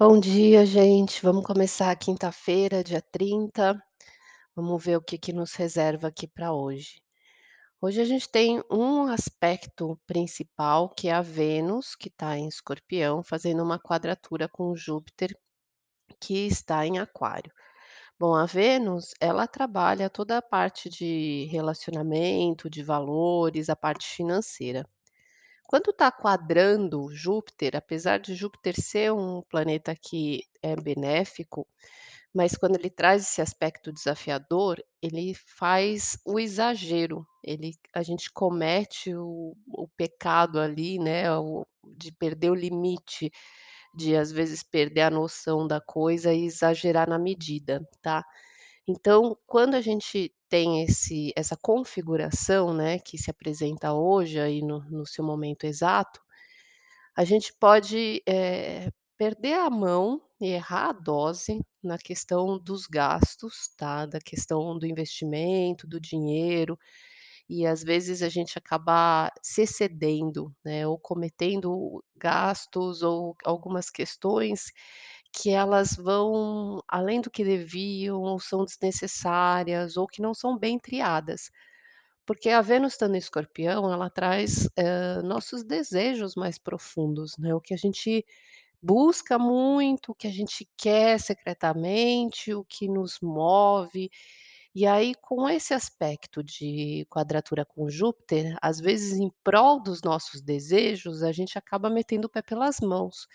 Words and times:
Bom 0.00 0.18
dia, 0.18 0.64
gente. 0.64 1.22
Vamos 1.22 1.44
começar 1.44 1.90
a 1.90 1.94
quinta-feira, 1.94 2.82
dia 2.82 3.02
30. 3.02 3.78
Vamos 4.56 4.82
ver 4.82 4.96
o 4.96 5.02
que 5.02 5.18
que 5.18 5.30
nos 5.30 5.52
reserva 5.52 6.08
aqui 6.08 6.26
para 6.26 6.54
hoje. 6.54 7.02
Hoje 7.82 8.00
a 8.00 8.04
gente 8.06 8.26
tem 8.26 8.62
um 8.70 9.08
aspecto 9.08 10.00
principal, 10.06 10.88
que 10.88 11.08
é 11.08 11.12
a 11.12 11.20
Vênus, 11.20 11.94
que 11.94 12.08
está 12.08 12.34
em 12.38 12.48
Escorpião, 12.48 13.22
fazendo 13.22 13.62
uma 13.62 13.78
quadratura 13.78 14.48
com 14.48 14.74
Júpiter, 14.74 15.36
que 16.18 16.46
está 16.46 16.86
em 16.86 16.98
Aquário. 16.98 17.52
Bom, 18.18 18.34
a 18.34 18.46
Vênus, 18.46 19.12
ela 19.20 19.46
trabalha 19.46 20.08
toda 20.08 20.38
a 20.38 20.42
parte 20.42 20.88
de 20.88 21.46
relacionamento, 21.52 22.70
de 22.70 22.82
valores, 22.82 23.68
a 23.68 23.76
parte 23.76 24.06
financeira. 24.08 24.88
Quando 25.70 25.90
está 25.92 26.10
quadrando 26.10 27.14
Júpiter, 27.14 27.76
apesar 27.76 28.18
de 28.18 28.34
Júpiter 28.34 28.74
ser 28.74 29.12
um 29.12 29.40
planeta 29.42 29.94
que 29.94 30.42
é 30.60 30.74
benéfico, 30.74 31.64
mas 32.34 32.56
quando 32.56 32.76
ele 32.76 32.90
traz 32.90 33.22
esse 33.22 33.40
aspecto 33.40 33.92
desafiador, 33.92 34.82
ele 35.00 35.32
faz 35.34 36.18
o 36.26 36.40
exagero, 36.40 37.24
ele 37.44 37.74
a 37.94 38.02
gente 38.02 38.32
comete 38.32 39.14
o 39.14 39.56
o 39.68 39.86
pecado 39.96 40.58
ali, 40.60 40.98
né, 40.98 41.32
o 41.38 41.64
de 41.84 42.12
perder 42.12 42.50
o 42.50 42.54
limite, 42.56 43.30
de 43.94 44.16
às 44.16 44.32
vezes 44.32 44.62
perder 44.64 45.02
a 45.02 45.10
noção 45.10 45.68
da 45.68 45.80
coisa 45.80 46.34
e 46.34 46.46
exagerar 46.46 47.08
na 47.08 47.18
medida, 47.18 47.80
tá. 48.02 48.24
Então, 48.92 49.36
quando 49.46 49.74
a 49.76 49.80
gente 49.80 50.34
tem 50.48 50.82
esse 50.82 51.32
essa 51.36 51.56
configuração, 51.56 52.74
né, 52.74 52.98
que 52.98 53.16
se 53.16 53.30
apresenta 53.30 53.92
hoje 53.94 54.40
aí 54.40 54.62
no 54.62 54.80
no 54.90 55.06
seu 55.06 55.24
momento 55.24 55.64
exato, 55.64 56.20
a 57.16 57.24
gente 57.24 57.52
pode, 57.60 58.22
eh, 58.28 58.90
perder 59.18 59.54
a 59.54 59.70
mão 59.70 60.20
e 60.40 60.48
errar 60.48 60.90
a 60.90 60.92
dose 60.92 61.60
na 61.82 61.98
questão 61.98 62.58
dos 62.58 62.86
gastos, 62.86 63.70
tá, 63.78 64.06
da 64.06 64.20
questão 64.20 64.78
do 64.78 64.86
investimento, 64.86 65.86
do 65.86 66.00
dinheiro, 66.00 66.78
e 67.48 67.66
às 67.66 67.82
vezes 67.84 68.22
a 68.22 68.28
gente 68.30 68.58
acabar 68.58 69.32
se 69.42 69.62
excedendo, 69.62 70.54
né, 70.64 70.86
ou 70.86 70.98
cometendo 70.98 72.04
gastos 72.16 73.02
ou 73.02 73.36
algumas 73.44 73.90
questões 73.90 74.72
que 75.32 75.50
elas 75.50 75.94
vão 75.96 76.82
além 76.88 77.20
do 77.20 77.30
que 77.30 77.44
deviam 77.44 78.20
ou 78.22 78.40
são 78.40 78.64
desnecessárias 78.64 79.96
ou 79.96 80.06
que 80.06 80.22
não 80.22 80.34
são 80.34 80.58
bem 80.58 80.78
triadas. 80.78 81.50
Porque 82.26 82.48
a 82.50 82.60
Vênus 82.62 82.92
estando 82.92 83.14
em 83.16 83.18
Escorpião, 83.18 83.92
ela 83.92 84.08
traz, 84.10 84.68
hã, 84.78 85.22
nossos 85.22 85.64
desejos 85.64 86.34
mais 86.36 86.58
profundos, 86.58 87.36
né, 87.38 87.54
o 87.54 87.60
que 87.60 87.74
a 87.74 87.76
gente 87.76 88.24
busca 88.82 89.38
muito, 89.38 90.12
o 90.12 90.14
que 90.14 90.28
a 90.28 90.32
gente 90.32 90.68
quer 90.78 91.20
secretamente, 91.20 92.54
o 92.54 92.64
que 92.64 92.88
nos 92.88 93.18
move. 93.22 94.10
E 94.74 94.86
aí, 94.86 95.14
com 95.22 95.48
esse 95.48 95.74
aspecto 95.74 96.42
de 96.44 97.06
quadratura 97.10 97.64
com 97.64 97.90
Júpiter, 97.90 98.56
às 98.62 98.80
vezes 98.80 99.18
em 99.18 99.30
prol 99.44 99.82
dos 99.82 100.02
nossos 100.02 100.42
desejos, 100.42 101.22
a 101.22 101.32
gente 101.32 101.58
acaba 101.58 101.90
metendo 101.90 102.26
o 102.26 102.30
pé 102.30 102.42
pelas 102.42 102.80
mãos. 102.80 103.26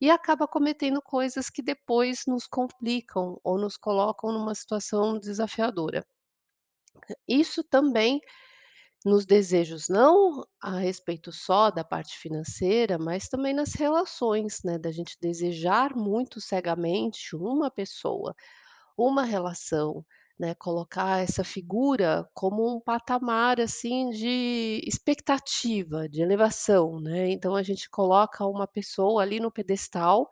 E 0.00 0.10
acaba 0.10 0.46
cometendo 0.46 1.00
coisas 1.02 1.48
que 1.48 1.62
depois 1.62 2.22
nos 2.26 2.46
complicam 2.46 3.40
ou 3.42 3.58
nos 3.58 3.76
colocam 3.76 4.32
numa 4.32 4.54
situação 4.54 5.18
desafiadora. 5.18 6.04
Isso 7.28 7.62
também 7.64 8.20
nos 9.04 9.24
desejos, 9.24 9.88
não 9.88 10.44
a 10.60 10.78
respeito 10.78 11.30
só 11.32 11.70
da 11.70 11.84
parte 11.84 12.18
financeira, 12.18 12.98
mas 12.98 13.28
também 13.28 13.54
nas 13.54 13.72
relações, 13.72 14.62
né, 14.64 14.78
da 14.78 14.90
gente 14.90 15.16
desejar 15.20 15.94
muito 15.94 16.40
cegamente 16.40 17.36
uma 17.36 17.70
pessoa, 17.70 18.34
uma 18.96 19.22
relação, 19.22 20.04
né, 20.38 20.54
colocar 20.54 21.22
essa 21.22 21.42
figura 21.44 22.28
como 22.34 22.76
um 22.76 22.80
patamar, 22.80 23.60
assim, 23.60 24.10
de 24.10 24.82
expectativa, 24.86 26.08
de 26.08 26.22
elevação, 26.22 27.00
né. 27.00 27.30
Então 27.30 27.54
a 27.56 27.62
gente 27.62 27.88
coloca 27.90 28.44
uma 28.46 28.66
pessoa 28.66 29.22
ali 29.22 29.40
no 29.40 29.50
pedestal, 29.50 30.28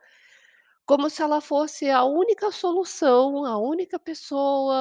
como 0.86 1.08
se 1.10 1.22
ela 1.22 1.40
fosse 1.40 1.88
a 1.90 2.04
única 2.04 2.50
solução, 2.52 3.44
a 3.46 3.58
única 3.58 3.98
pessoa, 3.98 4.74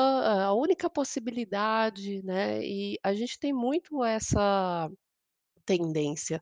a 0.45 0.53
única 0.53 0.89
possibilidade, 0.89 2.21
né, 2.23 2.61
e 2.65 2.99
a 3.03 3.13
gente 3.13 3.39
tem 3.39 3.53
muito 3.53 4.03
essa 4.03 4.89
tendência 5.65 6.41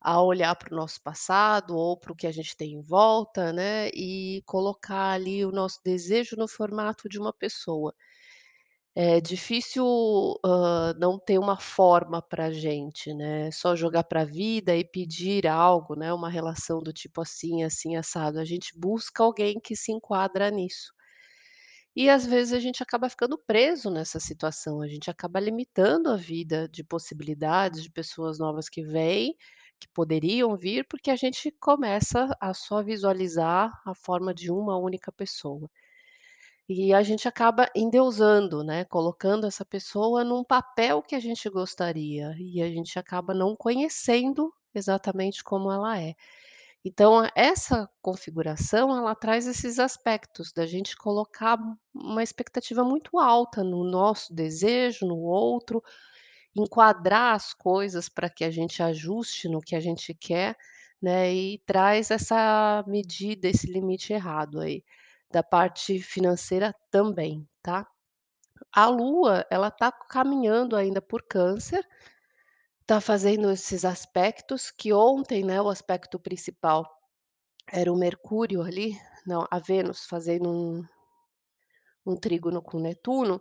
a 0.00 0.22
olhar 0.22 0.54
para 0.56 0.72
o 0.74 0.76
nosso 0.76 1.02
passado 1.02 1.76
ou 1.76 1.96
para 1.98 2.12
o 2.12 2.16
que 2.16 2.26
a 2.26 2.32
gente 2.32 2.56
tem 2.56 2.74
em 2.74 2.80
volta, 2.82 3.52
né, 3.52 3.88
e 3.94 4.42
colocar 4.46 5.12
ali 5.12 5.44
o 5.44 5.52
nosso 5.52 5.80
desejo 5.84 6.36
no 6.36 6.48
formato 6.48 7.08
de 7.08 7.18
uma 7.18 7.32
pessoa. 7.32 7.94
É 8.94 9.20
difícil, 9.20 9.84
hã, 10.44 10.92
não 10.98 11.18
ter 11.18 11.38
uma 11.38 11.56
forma 11.58 12.20
pra 12.20 12.50
gente, 12.50 13.14
né, 13.14 13.50
só 13.52 13.76
jogar 13.76 14.02
para 14.04 14.22
a 14.22 14.24
vida 14.24 14.74
e 14.76 14.84
pedir 14.84 15.46
algo, 15.46 15.94
né, 15.94 16.12
uma 16.12 16.28
relação 16.28 16.80
do 16.82 16.92
tipo 16.92 17.20
assim, 17.20 17.62
assim, 17.64 17.96
assado. 17.96 18.38
A 18.40 18.44
gente 18.44 18.72
busca 18.78 19.22
alguém 19.22 19.60
que 19.60 19.76
se 19.76 19.92
enquadra 19.92 20.50
nisso. 20.50 20.92
E 21.96 22.08
às 22.08 22.24
vezes 22.24 22.52
a 22.52 22.60
gente 22.60 22.82
acaba 22.82 23.08
ficando 23.08 23.36
preso 23.38 23.90
nessa 23.90 24.20
situação, 24.20 24.80
a 24.80 24.88
gente 24.88 25.10
acaba 25.10 25.40
limitando 25.40 26.08
a 26.10 26.16
vida 26.16 26.68
de 26.68 26.84
possibilidades, 26.84 27.82
de 27.82 27.90
pessoas 27.90 28.38
novas 28.38 28.68
que 28.68 28.82
vêm, 28.82 29.34
que 29.78 29.88
poderiam 29.88 30.56
vir, 30.56 30.86
porque 30.88 31.10
a 31.10 31.16
gente 31.16 31.50
começa 31.52 32.36
a 32.40 32.52
só 32.52 32.82
visualizar 32.82 33.80
a 33.84 33.94
forma 33.94 34.34
de 34.34 34.50
uma 34.50 34.76
única 34.76 35.12
pessoa. 35.12 35.70
E 36.68 36.92
a 36.92 37.02
gente 37.02 37.26
acaba 37.26 37.70
endeusando, 37.74 38.62
né, 38.62 38.84
colocando 38.84 39.46
essa 39.46 39.64
pessoa 39.64 40.22
num 40.22 40.44
papel 40.44 41.02
que 41.02 41.14
a 41.14 41.20
gente 41.20 41.48
gostaria, 41.48 42.34
e 42.38 42.60
a 42.60 42.68
gente 42.68 42.98
acaba 42.98 43.32
não 43.32 43.56
conhecendo 43.56 44.52
exatamente 44.74 45.42
como 45.42 45.72
ela 45.72 45.98
é. 46.00 46.14
Então 46.84 47.26
essa 47.34 47.88
configuração, 48.00 48.96
ela 48.96 49.14
traz 49.14 49.46
esses 49.46 49.78
aspectos 49.78 50.52
da 50.52 50.66
gente 50.66 50.96
colocar 50.96 51.58
uma 51.94 52.22
expectativa 52.22 52.84
muito 52.84 53.18
alta 53.18 53.64
no 53.64 53.82
nosso 53.84 54.34
desejo, 54.34 55.06
no 55.06 55.18
outro, 55.18 55.82
enquadrar 56.56 57.34
as 57.34 57.54
coisas 57.54 58.08
para 58.08 58.28
que 58.30 58.44
a 58.44 58.50
gente 58.50 58.82
ajuste 58.82 59.48
no 59.48 59.60
que 59.60 59.76
a 59.76 59.80
gente 59.80 60.14
quer, 60.14 60.56
né, 61.00 61.32
e 61.32 61.58
traz 61.66 62.10
essa 62.10 62.84
medida, 62.86 63.48
esse 63.48 63.70
limite 63.70 64.12
errado 64.12 64.60
aí, 64.60 64.84
da 65.30 65.42
parte 65.42 66.00
financeira 66.00 66.74
também, 66.90 67.46
tá. 67.62 67.86
A 68.72 68.88
Lua, 68.88 69.46
ela 69.50 69.70
tá 69.70 69.92
caminhando 69.92 70.76
ainda 70.76 71.00
por 71.02 71.22
Câncer, 71.22 71.86
tá 72.86 73.00
fazendo 73.00 73.50
esses 73.50 73.84
aspectos 73.84 74.70
que 74.70 74.92
ontem, 74.92 75.44
né, 75.44 75.60
o 75.62 75.68
aspecto 75.68 76.18
principal 76.18 76.84
era 77.72 77.92
o 77.92 77.96
Mercúrio 77.98 78.62
ali, 78.62 78.98
não, 79.26 79.46
a 79.50 79.58
Vênus 79.58 80.06
fazendo 80.06 80.50
um 80.50 80.84
um 82.06 82.16
trígono 82.16 82.62
com 82.62 82.78
Netuno, 82.78 83.40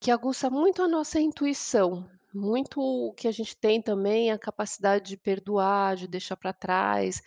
que 0.00 0.10
aguça 0.10 0.50
muito 0.50 0.82
a 0.82 0.88
nossa 0.88 1.20
intuição, 1.20 2.08
muito 2.34 2.80
o 2.80 3.12
que 3.14 3.28
a 3.28 3.32
gente 3.32 3.56
tem 3.56 3.80
também 3.82 4.30
a 4.30 4.38
capacidade 4.38 5.08
de 5.10 5.16
perdoar, 5.16 5.96
de 5.96 6.08
deixar 6.08 6.36
para 6.36 6.52
trás, 6.52 7.22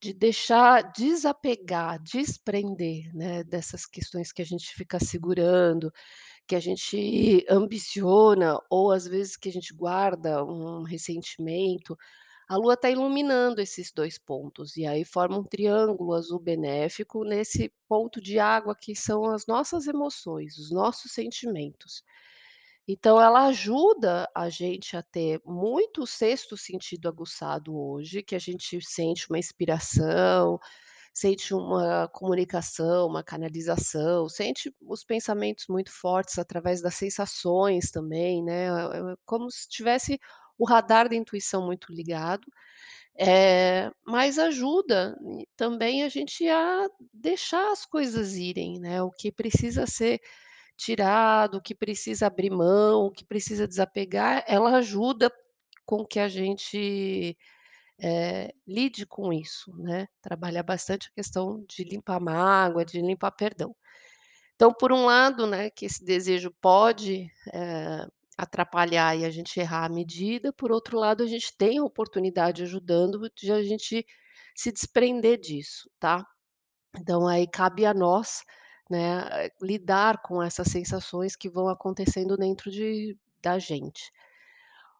de 0.00 0.12
deixar 0.12 0.92
desapegar, 0.92 2.00
desprender, 2.02 3.14
né, 3.14 3.42
dessas 3.44 3.84
questões 3.86 4.32
que 4.32 4.42
a 4.42 4.44
gente 4.44 4.72
fica 4.74 4.98
segurando, 5.00 5.92
que 6.48 6.56
a 6.56 6.60
gente 6.60 7.44
ambiciona 7.50 8.58
ou 8.70 8.92
às 8.92 9.06
vezes 9.06 9.36
que 9.36 9.48
a 9.48 9.52
gente 9.52 9.74
guarda 9.74 10.44
um 10.44 10.82
ressentimento. 10.84 11.96
A 12.48 12.56
Lua 12.56 12.74
está 12.74 12.90
iluminando 12.90 13.60
esses 13.60 13.92
2 13.92 14.18
pontos, 14.18 14.76
e 14.76 14.86
aí 14.86 15.04
forma 15.04 15.38
um 15.38 15.44
triângulo 15.44 16.14
azul 16.14 16.40
benéfico 16.40 17.24
nesse 17.24 17.72
ponto 17.88 18.20
de 18.22 18.38
água 18.38 18.76
que 18.80 18.96
são 18.96 19.24
as 19.26 19.46
nossas 19.46 19.86
emoções, 19.86 20.58
os 20.58 20.70
nossos 20.70 21.12
sentimentos. 21.12 22.02
Então 22.90 23.20
ela 23.20 23.46
ajuda 23.48 24.26
a 24.34 24.48
gente 24.48 24.96
a 24.96 25.02
ter 25.02 25.42
muito 25.44 26.02
o 26.04 26.06
sexto 26.06 26.56
sentido 26.56 27.06
aguçado 27.06 27.76
hoje, 27.78 28.22
que 28.22 28.34
a 28.34 28.38
gente 28.38 28.80
sente 28.80 29.26
uma 29.28 29.38
inspiração, 29.38 30.58
sente 31.14 31.52
uma 31.54 32.08
comunicação, 32.08 33.06
uma 33.08 33.22
canalização, 33.22 34.28
sente 34.28 34.74
os 34.82 35.04
pensamentos 35.04 35.66
muito 35.68 35.90
fortes 35.92 36.38
através 36.38 36.80
das 36.80 36.94
sensações 36.94 37.90
também, 37.90 38.42
né, 38.44 38.66
é 38.68 39.12
é 39.12 39.16
como 39.26 39.50
se 39.50 39.68
tivesse 39.68 40.18
o 40.58 40.64
radar 40.66 41.08
da 41.10 41.16
intuição 41.16 41.66
muito 41.66 41.92
ligado, 41.92 42.46
eh, 43.18 43.90
mas 44.06 44.38
ajuda 44.38 45.16
também 45.56 46.04
a 46.04 46.08
gente 46.10 46.48
a 46.48 46.88
deixar 47.14 47.72
as 47.72 47.86
coisas 47.86 48.36
irem, 48.36 48.80
né, 48.80 49.02
o 49.02 49.10
que 49.10 49.32
precisa 49.32 49.86
ser 49.86 50.20
tirado, 50.78 51.56
o 51.58 51.62
que 51.62 51.74
precisa 51.74 52.28
abrir 52.28 52.50
mão, 52.50 53.06
o 53.06 53.12
que 53.12 53.24
precisa 53.26 53.68
desapegar, 53.68 54.44
ela 54.48 54.76
ajuda 54.78 55.30
com 55.86 56.06
que 56.06 56.20
a 56.20 56.28
gente 56.28 57.36
eh, 58.00 58.52
lide 58.66 59.06
com 59.06 59.32
isso, 59.32 59.72
né, 59.78 60.08
trabalhar 60.22 60.62
bastante 60.62 61.08
a 61.08 61.14
questão 61.16 61.64
de 61.68 61.84
limpar 61.84 62.20
mágoa, 62.20 62.84
de 62.84 63.00
limpar 63.02 63.32
perdão. 63.32 63.74
Então, 64.56 64.72
por 64.74 64.92
um 64.92 65.04
lado, 65.06 65.46
né, 65.46 65.70
que 65.70 65.86
esse 65.86 66.04
desejo 66.04 66.52
pode, 66.60 67.30
eh, 67.52 68.06
atrapalhar 68.38 69.16
e 69.18 69.24
a 69.24 69.30
gente 69.30 69.58
errar 69.60 69.86
a 69.86 69.88
medida, 69.88 70.52
por 70.52 70.70
outro 70.72 70.98
lado, 70.98 71.24
a 71.24 71.26
gente 71.26 71.56
tem 71.58 71.78
a 71.78 71.84
oportunidade 71.84 72.62
ajudando 72.62 73.30
de 73.36 73.52
a 73.52 73.62
gente 73.62 74.06
se 74.56 74.72
desprender 74.72 75.38
disso, 75.40 75.90
tá. 76.00 76.24
Então 76.98 77.26
aí 77.28 77.46
cabe 77.48 77.86
a 77.86 77.94
nós, 77.94 78.42
né, 78.90 79.46
eh, 79.46 79.52
lidar 79.62 80.22
com 80.22 80.42
essas 80.42 80.68
sensações 80.68 81.36
que 81.36 81.48
vão 81.50 81.68
acontecendo 81.68 82.36
dentro 82.36 82.70
de 82.70 83.16
da 83.42 83.58
gente. 83.58 84.10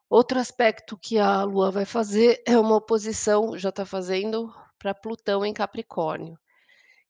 Outro 0.09 0.39
aspecto 0.39 0.97
que 0.97 1.19
a 1.19 1.43
Lua 1.43 1.71
vai 1.71 1.85
fazer 1.85 2.41
é 2.47 2.57
uma 2.57 2.75
oposição, 2.77 3.57
já 3.57 3.69
está 3.69 3.85
fazendo, 3.85 4.51
para 4.79 4.93
Plutão 4.93 5.45
em 5.45 5.53
Capricórnio. 5.53 6.37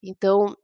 Então, 0.03 0.55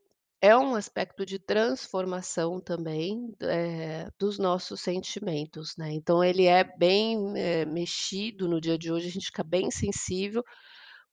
é 0.41 0.57
um 0.57 0.75
aspecto 0.75 1.25
de 1.25 1.39
transformação 1.39 2.61
também, 2.61 3.33
eh, 3.41 4.09
dos 4.19 4.39
nossos 4.39 4.81
sentimentos, 4.81 5.75
né. 5.77 5.91
Então 5.93 6.23
ele 6.23 6.45
é 6.47 6.63
bem, 6.77 7.33
eh, 7.37 7.65
mexido 7.65 8.47
no 8.49 8.61
dia 8.61 8.77
de 8.77 8.91
hoje, 8.91 9.07
a 9.07 9.11
gente 9.11 9.27
fica 9.27 9.43
bem 9.43 9.71
sensível, 9.71 10.43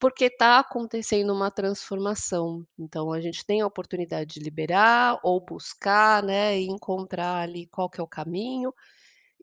porque 0.02 0.24
está 0.24 0.58
acontecendo 0.58 1.32
uma 1.32 1.48
transformação. 1.48 2.66
Então 2.76 3.12
a 3.12 3.20
gente 3.20 3.46
tem 3.46 3.60
a 3.60 3.66
oportunidade 3.68 4.34
de 4.34 4.40
liberar 4.40 5.20
ou 5.22 5.40
buscar, 5.40 6.24
né, 6.24 6.58
e 6.58 6.66
encontrar 6.66 7.36
ali 7.36 7.68
qual 7.68 7.88
que 7.88 8.00
é 8.00 8.02
o 8.02 8.08
caminho, 8.08 8.74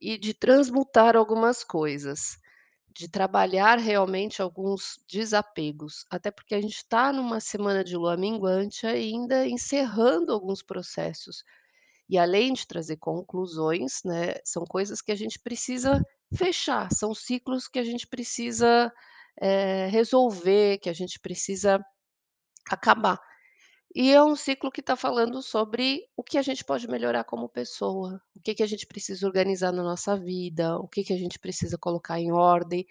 e 0.02 0.18
de 0.18 0.34
transmutar 0.34 1.16
algumas 1.16 1.64
coisas, 1.64 2.38
de 2.94 3.08
trabalhar 3.08 3.80
realmente 3.80 4.42
alguns 4.42 5.00
desapegos, 5.10 6.04
até 6.12 6.30
porque 6.30 6.54
a 6.54 6.60
gente 6.60 6.76
está 6.76 7.14
numa 7.14 7.40
semana 7.40 7.82
de 7.82 7.96
lua 7.96 8.18
minguante 8.18 8.86
ainda, 8.86 9.48
encerrando 9.48 10.34
alguns 10.34 10.62
processos. 10.62 11.42
E 12.10 12.18
além 12.18 12.52
de 12.52 12.68
trazer 12.68 12.98
conclusões, 12.98 14.02
né, 14.04 14.34
são 14.44 14.66
coisas 14.66 15.02
que 15.02 15.14
a 15.14 15.16
gente 15.16 15.40
precisa 15.40 16.04
fechar, 16.36 16.92
são 16.92 17.16
ciclos 17.16 17.70
que 17.70 17.80
a 17.80 17.84
gente 17.86 18.06
precisa, 18.06 18.92
eh, 19.42 19.88
resolver, 19.88 20.80
que 20.80 20.90
a 20.90 20.94
gente 20.94 21.20
precisa 21.20 21.80
acabar. 22.70 23.20
E 23.96 24.12
é 24.12 24.24
um 24.24 24.36
ciclo 24.36 24.72
que 24.72 24.82
está 24.82 24.96
falando 24.96 25.42
sobre 25.42 26.04
o 26.16 26.24
que 26.24 26.38
a 26.38 26.42
gente 26.44 26.64
pode 26.64 26.88
melhorar 26.88 27.24
como 27.24 27.50
pessoa, 27.50 28.22
o 28.36 28.42
que 28.42 28.54
que 28.56 28.64
a 28.64 28.68
gente 28.68 28.86
precisa 28.86 29.26
organizar 29.26 29.72
na 29.72 29.84
nossa 29.84 30.16
vida, 30.18 30.78
o 30.78 30.88
que 30.88 31.04
que 31.04 31.14
a 31.14 31.18
gente 31.18 31.40
precisa 31.40 31.78
colocar 31.78 32.20
em 32.20 32.32
ordem, 32.32 32.86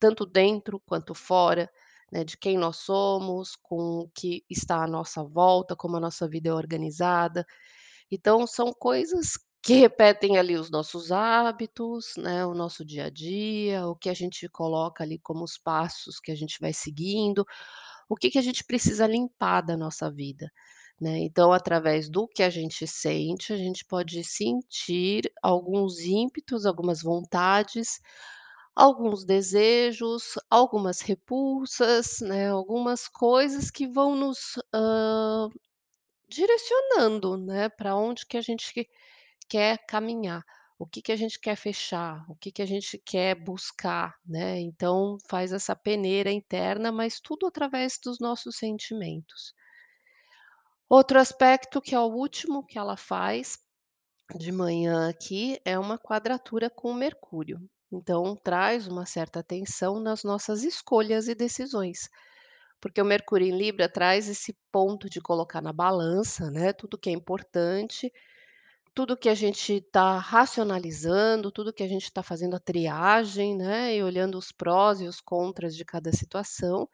tanto 0.00 0.26
dentro 0.26 0.80
quanto 0.80 1.14
fora, 1.14 1.70
né, 2.12 2.24
de 2.24 2.36
quem 2.36 2.58
nós 2.58 2.78
somos, 2.78 3.56
com 3.62 4.00
o 4.00 4.10
que 4.14 4.44
está 4.50 4.82
à 4.84 4.88
nossa 4.88 5.22
volta, 5.24 5.76
como 5.76 5.96
a 5.96 6.00
nossa 6.00 6.28
vida 6.28 6.50
é 6.50 6.54
organizada. 6.54 7.46
Então 8.10 8.46
são 8.46 8.72
coisas 8.72 9.38
que 9.62 9.74
repetem 9.74 10.38
ali 10.38 10.56
os 10.56 10.70
nossos 10.70 11.12
hábitos, 11.12 12.14
né, 12.16 12.46
o 12.46 12.54
nosso 12.54 12.84
dia 12.84 13.06
a 13.06 13.10
dia, 13.10 13.86
o 13.86 13.94
que 13.96 14.08
a 14.08 14.14
gente 14.14 14.48
coloca 14.48 15.04
ali 15.04 15.18
como 15.18 15.44
os 15.44 15.58
passos 15.58 16.18
que 16.20 16.32
a 16.32 16.34
gente 16.34 16.58
vai 16.60 16.72
seguindo, 16.72 17.44
o 18.08 18.16
que 18.16 18.30
que 18.30 18.38
a 18.38 18.42
gente 18.42 18.64
precisa 18.64 19.06
limpar 19.06 19.62
da 19.62 19.76
nossa 19.76 20.10
vida, 20.10 20.50
né. 21.00 21.18
Então 21.20 21.52
através 21.52 22.08
do 22.10 22.26
que 22.28 22.42
a 22.42 22.50
gente 22.50 22.86
sente, 22.86 23.52
a 23.52 23.56
gente 23.58 23.84
pode 23.86 24.24
sentir 24.24 25.30
alguns 25.42 26.00
ímpetos, 26.00 26.66
algumas 26.66 27.02
vontades, 27.02 28.00
alguns 28.76 29.24
desejos, 29.24 30.34
algumas 30.50 31.00
repulsas, 31.02 32.20
né, 32.22 32.50
algumas 32.50 33.08
coisas 33.08 33.70
que 33.70 33.86
vão 33.88 34.16
nos, 34.16 34.54
direcionando, 36.28 37.36
né, 37.38 37.68
pra 37.70 37.96
onde 37.96 38.26
que 38.26 38.36
a 38.38 38.42
gente 38.42 38.72
quer 39.50 39.84
caminhar, 39.86 40.42
o 40.78 40.86
que 40.86 41.02
que 41.02 41.12
a 41.12 41.16
gente 41.16 41.38
quer 41.40 41.56
fechar, 41.56 42.24
o 42.28 42.36
que 42.36 42.52
que 42.52 42.62
a 42.62 42.66
gente 42.66 42.98
quer 43.04 43.34
buscar, 43.34 44.14
né. 44.24 44.60
Então 44.60 45.18
faz 45.28 45.52
essa 45.52 45.76
peneira 45.76 46.30
interna, 46.32 46.92
mas 46.92 47.20
tudo 47.20 47.46
através 47.46 47.98
dos 48.02 48.18
nossos 48.20 48.56
sentimentos. 48.56 49.52
Outro 50.88 51.18
aspecto 51.20 51.80
que 51.80 51.94
é 51.94 52.00
o 52.00 52.06
último 52.06 52.64
que 52.66 52.78
ela 52.78 52.96
faz, 52.96 53.58
de 54.36 54.52
manhã 54.52 55.08
aqui, 55.08 55.60
é 55.64 55.78
uma 55.78 55.98
quadratura 55.98 56.70
com 56.70 56.94
Mercúrio. 56.94 57.60
Então 57.92 58.36
traz 58.36 58.86
uma 58.86 59.04
certa 59.06 59.40
atenção 59.40 60.00
nas 60.00 60.22
nossas 60.22 60.62
escolhas 60.62 61.28
e 61.28 61.34
decisões, 61.34 62.08
porque 62.80 63.02
o 63.02 63.04
Mercúrio 63.04 63.48
em 63.48 63.56
Libra 63.56 63.88
traz 63.88 64.28
esse 64.28 64.56
ponto 64.72 65.10
de 65.10 65.20
colocar 65.20 65.60
na 65.60 65.72
balança, 65.72 66.50
né, 66.50 66.72
tudo 66.72 66.98
que 66.98 67.10
é 67.10 67.12
importante, 67.12 68.12
tudo 69.00 69.16
que 69.16 69.30
a 69.30 69.34
gente 69.34 69.72
está 69.76 70.18
racionalizando, 70.18 71.50
tudo 71.50 71.72
que 71.72 71.82
a 71.82 71.88
gente 71.88 72.04
está 72.04 72.22
fazendo 72.22 72.54
a 72.56 72.60
triagem, 72.60 73.56
né, 73.56 73.96
e 73.96 74.02
olhando 74.02 74.36
os 74.36 74.52
prós 74.52 75.00
e 75.00 75.06
os 75.06 75.22
contras 75.22 75.74
de 75.74 75.86
cada 75.86 76.12
situação. 76.12 76.86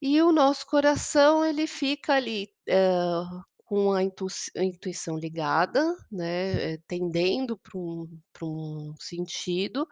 E 0.00 0.20
o 0.22 0.32
nosso 0.32 0.66
coração 0.66 1.44
ele 1.44 1.66
fica 1.66 2.14
ali, 2.14 2.48
hã, 2.68 3.24
com 3.64 3.92
a 3.92 4.02
intu 4.02 4.26
intuição 4.56 5.16
ligada, 5.16 5.96
né, 6.10 6.74
eh, 6.74 6.78
tendendo 6.88 7.56
para 7.58 7.78
um 7.78 8.08
para 8.32 8.46
um 8.46 8.94
sentido, 8.98 9.86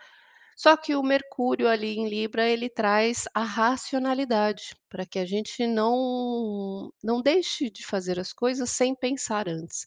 só 0.57 0.77
que 0.77 0.97
o 0.97 1.03
Mercúrio 1.03 1.69
ali 1.69 1.97
em 1.99 2.09
Libra 2.09 2.49
ele 2.49 2.69
traz 2.71 3.25
a 3.35 3.43
racionalidade, 3.45 4.77
pra 4.89 5.07
que 5.07 5.19
a 5.19 5.27
gente 5.27 5.67
não 5.67 6.93
não 7.05 7.23
deixe 7.23 7.71
de 7.71 7.85
fazer 7.87 8.19
as 8.21 8.33
coisas 8.33 8.71
sem 8.71 8.95
pensar 8.95 9.49
antes, 9.49 9.87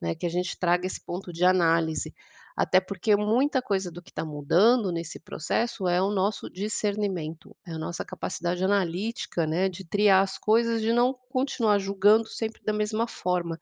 né, 0.00 0.14
que 0.14 0.26
a 0.26 0.28
gente 0.30 0.58
traga 0.58 0.86
esse 0.86 1.00
ponto 1.04 1.32
de 1.32 1.44
análise, 1.44 2.14
até 2.56 2.80
porque 2.80 3.14
muita 3.16 3.60
coisa 3.62 3.90
do 3.90 4.02
que 4.02 4.10
está 4.10 4.24
mudando 4.24 4.90
nesse 4.92 5.20
processo 5.20 5.86
é 5.88 6.00
o 6.02 6.10
nosso 6.10 6.48
discernimento, 6.50 7.54
é 7.66 7.72
a 7.72 7.78
nossa 7.78 8.04
capacidade 8.04 8.64
analítica, 8.64 9.46
né, 9.46 9.68
de 9.68 9.84
triar 9.84 10.22
as 10.22 10.38
coisas, 10.38 10.80
de 10.82 10.92
não 10.92 11.14
continuar 11.30 11.78
julgando 11.78 12.26
sempre 12.28 12.62
da 12.64 12.72
mesma 12.72 13.06
forma, 13.06 13.60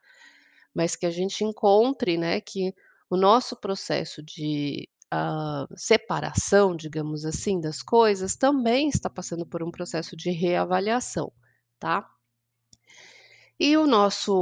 mas 0.75 0.97
que 0.97 1.07
a 1.07 1.11
gente 1.11 1.45
encontre, 1.45 2.17
né, 2.19 2.41
que 2.41 2.75
o 3.11 3.17
nosso 3.17 3.57
processo 3.57 4.23
de, 4.23 4.89
hã, 5.13 5.67
separação, 5.77 6.77
digamos 6.77 7.25
assim, 7.25 7.61
das 7.61 7.83
coisas, 7.83 8.37
também 8.37 8.89
está 8.89 9.11
passando 9.11 9.47
por 9.47 9.63
um 9.63 9.71
processo 9.71 10.17
de 10.17 10.31
reavaliação, 10.31 11.33
tá. 11.79 12.09
E 13.61 13.77
o 13.77 13.87
nosso, 13.87 14.33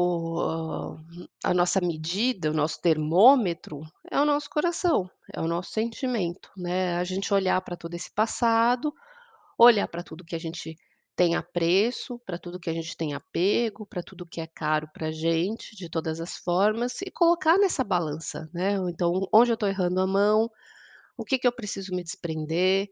hã, 0.40 1.04
a 1.45 1.52
nossa 1.52 1.81
medida, 1.83 2.50
o 2.50 2.54
nosso 2.54 2.81
termômetro 2.81 3.83
é 4.11 4.19
o 4.19 4.25
nosso 4.25 4.49
coração, 4.49 5.11
é 5.35 5.38
o 5.40 5.47
nosso 5.47 5.71
sentimento, 5.73 6.50
né, 6.57 6.97
a 6.97 7.04
gente 7.04 7.33
olhar 7.35 7.61
pra 7.61 7.76
todo 7.76 7.92
esse 7.95 8.11
passado, 8.11 8.92
olhar 9.59 9.88
pra 9.88 10.02
tudo 10.02 10.25
que 10.25 10.37
a 10.37 10.40
gente 10.40 10.76
tem 11.16 11.37
apreço, 11.37 12.19
pra 12.26 12.38
tudo 12.38 12.61
que 12.61 12.71
a 12.71 12.75
gente 12.75 12.97
tem 12.97 13.14
apego, 13.14 13.87
pra 13.87 14.02
tudo 14.02 14.26
que 14.26 14.40
é 14.40 14.47
caro 14.49 14.88
pra 14.95 15.11
gente, 15.12 15.76
de 15.76 15.88
todas 15.90 16.21
as 16.21 16.37
formas, 16.38 17.02
e 17.02 17.11
colocar 17.11 17.59
nessa 17.59 17.85
balança, 17.85 18.49
né, 18.54 18.75
então 18.90 19.28
onde 19.33 19.50
eu 19.52 19.54
estou 19.54 19.69
errando 19.69 20.00
a 20.00 20.07
mão, 20.07 20.50
o 21.16 21.25
que 21.25 21.38
que 21.38 21.47
eu 21.49 21.52
preciso 21.52 21.95
me 21.95 22.02
desprender, 22.04 22.88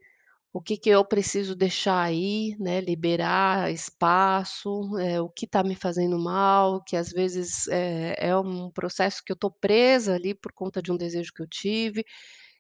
o 0.53 0.61
que 0.63 0.77
que 0.77 0.91
eu 0.91 1.05
preciso 1.05 1.55
deixar 1.57 2.13
ir, 2.13 2.57
né, 2.59 2.81
liberar 2.81 3.71
espaço, 3.73 4.99
eh, 4.99 5.21
o 5.21 5.29
que 5.29 5.47
está 5.47 5.63
me 5.63 5.77
fazendo 5.77 6.19
mal, 6.19 6.83
que 6.85 6.97
às 6.97 7.11
vezes, 7.11 7.69
eh, 7.69 8.17
é 8.19 8.37
um 8.37 8.71
processo 8.71 9.23
que 9.25 9.33
eu 9.33 9.35
estou 9.35 9.51
presa 9.53 10.15
ali 10.17 10.35
por 10.35 10.53
conta 10.53 10.83
de 10.83 10.91
um 10.93 10.97
desejo 10.97 11.33
que 11.35 11.43
eu 11.43 11.49
tive, 11.49 12.05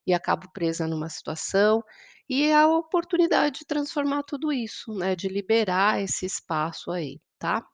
e 0.06 0.14
acabo 0.14 0.50
presa 0.52 0.86
numa 0.88 1.08
situação, 1.10 1.82
e 2.28 2.44
é 2.46 2.54
a 2.56 2.68
oportunidade 2.68 3.60
de 3.60 3.66
transformar 3.66 4.22
tudo 4.24 4.52
isso, 4.52 4.94
né, 4.94 5.16
de 5.16 5.28
liberar 5.28 6.00
esse 6.02 6.26
espaço 6.26 6.90
aí, 6.92 7.20
tá. 7.38 7.64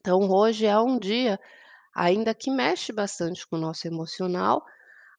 Então 0.00 0.20
hoje 0.30 0.66
é 0.66 0.78
um 0.80 0.98
dia, 0.98 1.40
ainda 1.96 2.34
que 2.34 2.50
mexe 2.50 2.92
bastante 2.92 3.46
com 3.48 3.56
o 3.56 3.60
nosso 3.60 3.86
emocional, 3.88 4.64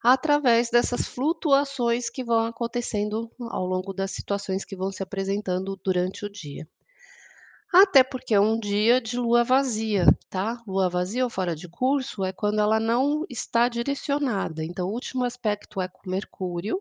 através 0.03 0.69
dessas 0.69 1.07
flutuações 1.07 2.09
que 2.09 2.25
vão 2.25 2.45
acontecendo 2.45 3.31
ao 3.39 3.65
longo 3.65 3.93
das 3.93 4.11
situações 4.11 4.65
que 4.65 4.75
vão 4.75 4.91
se 4.91 5.01
apresentando 5.01 5.79
durante 5.81 6.25
o 6.25 6.29
dia. 6.29 6.67
Até 7.73 8.03
porque 8.03 8.35
é 8.35 8.39
um 8.39 8.59
dia 8.59 9.01
de 9.01 9.17
lua 9.17 9.43
vazia, 9.43 10.05
tá. 10.29 10.61
Lua 10.67 10.89
vazia 10.89 11.23
ou 11.23 11.29
fora 11.29 11.55
de 11.55 11.67
curso 11.69 12.23
é 12.23 12.33
quando 12.33 12.59
ela 12.59 12.79
não 12.79 13.25
está 13.29 13.69
direcionada, 13.69 14.63
então 14.63 14.89
o 14.89 14.93
último 14.93 15.23
aspecto 15.23 15.81
é 15.81 15.87
com 15.87 16.09
Mercúrio 16.09 16.79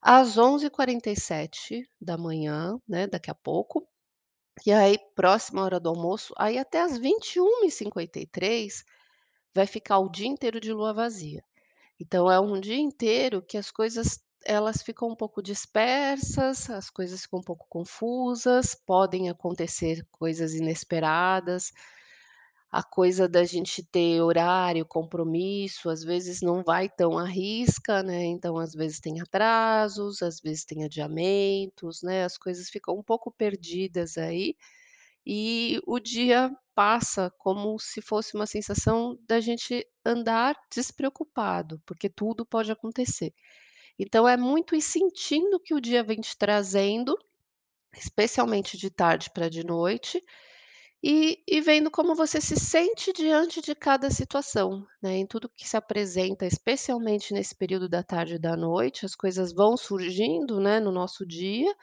às 0.00 0.36
11h47, 0.36 1.84
né, 2.86 3.06
daqui 3.06 3.30
a 3.30 3.34
pouco, 3.34 3.88
e 4.66 4.70
aí 4.70 4.98
próxima 5.16 5.62
hora 5.62 5.80
do 5.80 5.88
almoço, 5.88 6.34
aí 6.36 6.58
até 6.58 6.82
às 6.82 6.98
21h53 6.98 8.84
vai 9.54 9.66
ficar 9.66 9.98
o 9.98 10.10
dia 10.10 10.28
inteiro 10.28 10.60
de 10.60 10.72
lua 10.72 10.92
vazia. 10.92 11.42
Então 12.00 12.30
é 12.30 12.40
um 12.40 12.60
dia 12.60 12.76
inteiro 12.78 13.42
que 13.42 13.56
as 13.56 13.70
coisas, 13.70 14.18
elas 14.44 14.82
ficam 14.82 15.08
um 15.08 15.16
pouco 15.16 15.42
dispersas, 15.42 16.68
as 16.70 16.90
coisas 16.90 17.22
ficam 17.22 17.40
um 17.40 17.42
pouco 17.44 17.66
confusas, 17.68 18.74
podem 18.74 19.28
acontecer 19.30 20.06
coisas 20.10 20.54
inesperadas. 20.54 21.72
A 22.70 22.82
coisa 22.82 23.28
da 23.28 23.44
gente 23.44 23.84
ter 23.84 24.20
horário, 24.20 24.84
compromisso, 24.84 25.88
às 25.88 26.02
vezes 26.02 26.40
não 26.42 26.62
vai 26.64 26.88
tão 26.88 27.16
à 27.16 27.24
risca, 27.24 28.02
né, 28.02 28.24
então 28.24 28.58
às 28.58 28.74
vezes 28.74 28.98
tem 28.98 29.20
atrasos, 29.20 30.20
às 30.22 30.40
vezes 30.40 30.64
tem 30.64 30.82
adiamentos, 30.84 32.02
né, 32.02 32.24
as 32.24 32.36
coisas 32.36 32.68
ficam 32.68 32.96
um 32.98 33.02
pouco 33.02 33.30
perdidas 33.30 34.18
aí, 34.18 34.56
e 35.26 35.80
o 35.86 35.98
dia 36.00 36.50
passa 36.74 37.32
como 37.38 37.78
se 37.78 38.02
fosse 38.02 38.34
uma 38.34 38.46
sensação 38.46 39.16
da 39.28 39.40
gente 39.40 39.86
andar 40.04 40.56
despreocupado, 40.74 41.80
porque 41.86 42.08
tudo 42.10 42.44
pode 42.46 42.72
acontecer. 42.72 43.32
Então 43.98 44.28
é 44.28 44.36
muito 44.36 44.76
ir 44.76 44.82
sentindo 44.82 45.60
que 45.60 45.74
o 45.74 45.80
dia 45.80 46.04
vem 46.04 46.20
te 46.20 46.36
trazendo, 46.38 47.16
especialmente 47.96 48.76
de 48.78 48.90
tarde 48.90 49.30
para 49.34 49.48
de 49.50 49.64
noite, 49.64 50.22
e 51.02 51.42
e 51.48 51.60
vendo 51.60 51.90
como 51.90 52.14
você 52.16 52.40
se 52.40 52.56
sente 52.56 53.12
diante 53.12 53.60
de 53.62 53.74
cada 53.74 54.10
situação, 54.10 54.86
né, 55.02 55.16
em 55.18 55.26
tudo 55.26 55.50
que 55.56 55.68
se 55.68 55.76
apresenta, 55.76 56.46
especialmente 56.46 57.32
nesse 57.34 57.54
período 57.56 57.88
da 57.88 58.02
tarde 58.02 58.34
e 58.36 58.38
da 58.40 58.56
noite, 58.56 59.06
as 59.06 59.14
coisas 59.16 59.52
vão 59.54 59.76
surgindo, 59.76 60.60
né, 60.60 60.80
no 60.80 60.92
nosso 60.92 61.26
dia, 61.26 61.74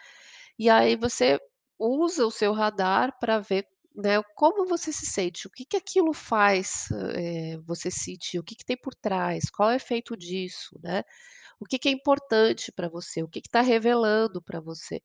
e 0.60 0.70
aí 0.70 0.96
você 0.96 1.40
usa 1.88 2.26
o 2.26 2.32
seu 2.32 2.54
radar 2.54 3.18
para 3.20 3.40
ver, 3.40 3.68
né, 3.96 4.22
como 4.36 4.66
você 4.66 4.92
se 4.94 5.06
sente, 5.06 5.48
o 5.48 5.52
que 5.52 5.66
que 5.66 5.78
aquilo 5.78 6.14
faz, 6.14 6.88
eh, 7.16 7.58
você 7.66 7.92
sentir, 7.92 8.40
o 8.40 8.44
que 8.44 8.56
que 8.56 8.66
tem 8.66 8.78
por 8.78 8.96
trás, 8.96 9.50
qual 9.50 9.70
é 9.72 9.74
o 9.74 9.78
efeito 9.78 10.16
disso, 10.18 10.80
né, 10.84 11.04
o 11.60 11.66
que 11.66 11.80
que 11.80 11.90
é 11.90 11.94
importante 11.94 12.72
para 12.72 12.90
você, 12.90 13.24
o 13.24 13.30
que 13.30 13.42
que 13.42 13.48
está 13.50 13.62
revelando 13.62 14.42
para 14.42 14.60
você. 14.62 15.02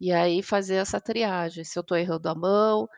E 0.00 0.12
aí 0.12 0.42
fazer 0.42 0.76
essa 0.76 1.00
triagem, 1.00 1.64
se 1.64 1.78
eu 1.78 1.82
estou 1.82 1.96
errando 1.98 2.28
a 2.28 2.34
mão, 2.36 2.88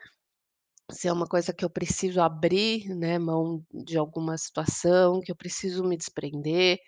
se 0.91 1.07
é 1.07 1.13
uma 1.13 1.27
coisa 1.27 1.53
que 1.53 1.63
eu 1.65 1.69
preciso 1.69 2.21
abrir, 2.21 2.89
né, 2.95 3.17
mão 3.19 3.65
de 3.73 3.97
alguma 3.97 4.37
situação, 4.37 5.21
que 5.21 5.31
eu 5.31 5.35
preciso 5.35 5.83
me 5.83 5.97
desprender, 5.97 6.79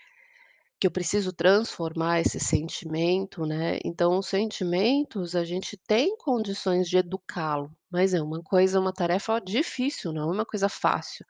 que 0.80 0.88
eu 0.88 0.92
preciso 0.92 1.32
transformar 1.34 2.22
esse 2.22 2.40
sentimento, 2.40 3.46
né. 3.46 3.80
Então 3.86 4.18
os 4.20 4.28
sentimentos, 4.28 5.36
a 5.36 5.44
gente 5.46 5.78
tem 5.78 6.18
condições 6.18 6.90
de 6.90 6.98
educá-lo, 6.98 7.72
mas 7.90 8.14
é 8.14 8.22
uma 8.22 8.42
coisa 8.44 8.80
uma 8.80 8.94
tarefa 8.94 9.40
difícil, 9.40 10.12
não 10.14 10.30
é 10.32 10.34
uma 10.34 10.46
coisa 10.46 10.70
fácil. 10.70 11.26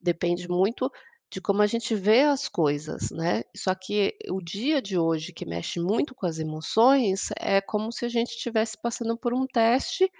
Depende 0.00 0.48
muito 0.48 0.90
de 1.30 1.40
como 1.40 1.60
a 1.62 1.66
gente 1.66 1.94
vê 1.94 2.22
as 2.22 2.48
coisas, 2.48 3.10
né. 3.10 3.42
Só 3.56 3.74
que 3.74 4.16
o 4.30 4.40
dia 4.40 4.80
de 4.82 4.98
hoje 4.98 5.32
que 5.32 5.44
mexe 5.46 5.80
muito 5.80 6.14
com 6.14 6.26
as 6.26 6.38
emoções, 6.38 7.28
é 7.38 7.60
como 7.60 7.92
se 7.92 8.04
a 8.06 8.08
gente 8.08 8.30
estivesse 8.30 8.78
passando 8.80 9.16
por 9.16 9.34
um 9.34 9.46
teste 9.46 10.10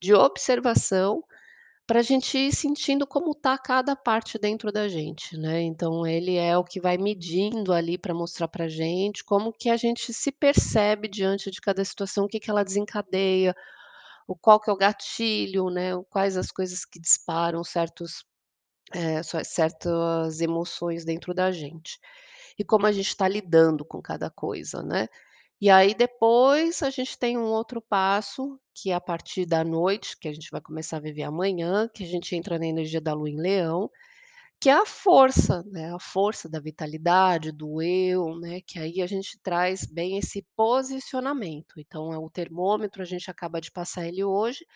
de 0.00 0.14
observação, 0.14 1.24
para 1.86 2.00
a 2.00 2.02
gente 2.02 2.38
ir 2.38 2.52
sentindo 2.54 3.06
como 3.06 3.32
está 3.32 3.58
cada 3.58 3.96
parte 3.96 4.38
dentro 4.38 4.72
da 4.72 4.88
gente, 4.88 5.36
né. 5.36 5.60
Então 5.62 6.06
ele 6.06 6.36
é 6.36 6.56
o 6.56 6.64
que 6.64 6.80
vai 6.80 6.96
medindo 6.98 7.72
ali 7.72 7.98
para 7.98 8.14
mostrar 8.14 8.48
para 8.48 8.68
gente 8.68 9.24
como 9.24 9.52
que 9.52 9.68
a 9.70 9.76
gente 9.76 10.12
se 10.14 10.30
percebe 10.32 11.08
diante 11.08 11.50
de 11.50 11.60
cada 11.60 11.84
situação, 11.84 12.24
o 12.24 12.28
que 12.28 12.40
que 12.40 12.50
ela 12.50 12.64
desencadeia, 12.64 13.54
o 14.28 14.36
qual 14.36 14.60
que 14.60 14.70
é 14.70 14.72
o 14.72 14.76
gatilho, 14.76 15.70
né, 15.70 15.92
quais 16.10 16.36
as 16.36 16.52
coisas 16.52 16.84
que 16.86 17.00
disparam 17.00 17.64
certos, 17.64 18.24
cer 19.24 19.44
certas 19.46 20.40
emoções 20.40 21.04
dentro 21.04 21.34
da 21.34 21.52
gente. 21.52 21.98
E 22.58 22.64
como 22.64 22.86
a 22.86 22.92
gente 22.92 23.08
está 23.08 23.28
lidando 23.28 23.84
com 23.84 24.02
cada 24.02 24.30
coisa, 24.30 24.82
né. 24.82 25.08
E 25.62 25.70
aí 25.70 25.94
depois 25.94 26.82
a 26.82 26.90
gente 26.90 27.16
tem 27.16 27.38
um 27.38 27.44
outro 27.44 27.80
passo, 27.80 28.58
que 28.74 28.90
é 28.90 28.94
a 28.94 29.00
partir 29.00 29.46
da 29.46 29.62
noite, 29.62 30.18
que 30.18 30.26
a 30.26 30.32
gente 30.32 30.50
vai 30.50 30.60
começar 30.60 30.96
a 30.96 31.00
viver 31.00 31.22
amanhã, 31.22 31.88
que 31.94 32.02
a 32.02 32.06
gente 32.06 32.34
entra 32.34 32.58
na 32.58 32.66
energia 32.66 33.00
da 33.00 33.14
lua 33.14 33.30
em 33.30 33.40
leão, 33.40 33.88
que 34.60 34.70
é 34.70 34.74
a 34.74 34.86
força, 34.86 35.62
né, 35.70 35.94
a 35.94 36.00
força 36.00 36.48
da 36.48 36.60
vitalidade, 36.60 37.52
do 37.52 37.82
eu, 37.82 38.36
né, 38.40 38.60
que 38.66 38.78
aí 38.78 39.02
a 39.02 39.06
gente 39.06 39.38
traz 39.42 39.86
bem 39.86 40.18
esse 40.18 40.44
posicionamento. 40.56 41.74
Então 41.78 42.12
é 42.12 42.18
o 42.18 42.30
termômetro, 42.30 43.02
a 43.02 43.06
gente 43.06 43.30
acaba 43.30 43.60
de 43.60 43.70
passar 43.70 44.08
ele 44.08 44.24
hoje, 44.24 44.66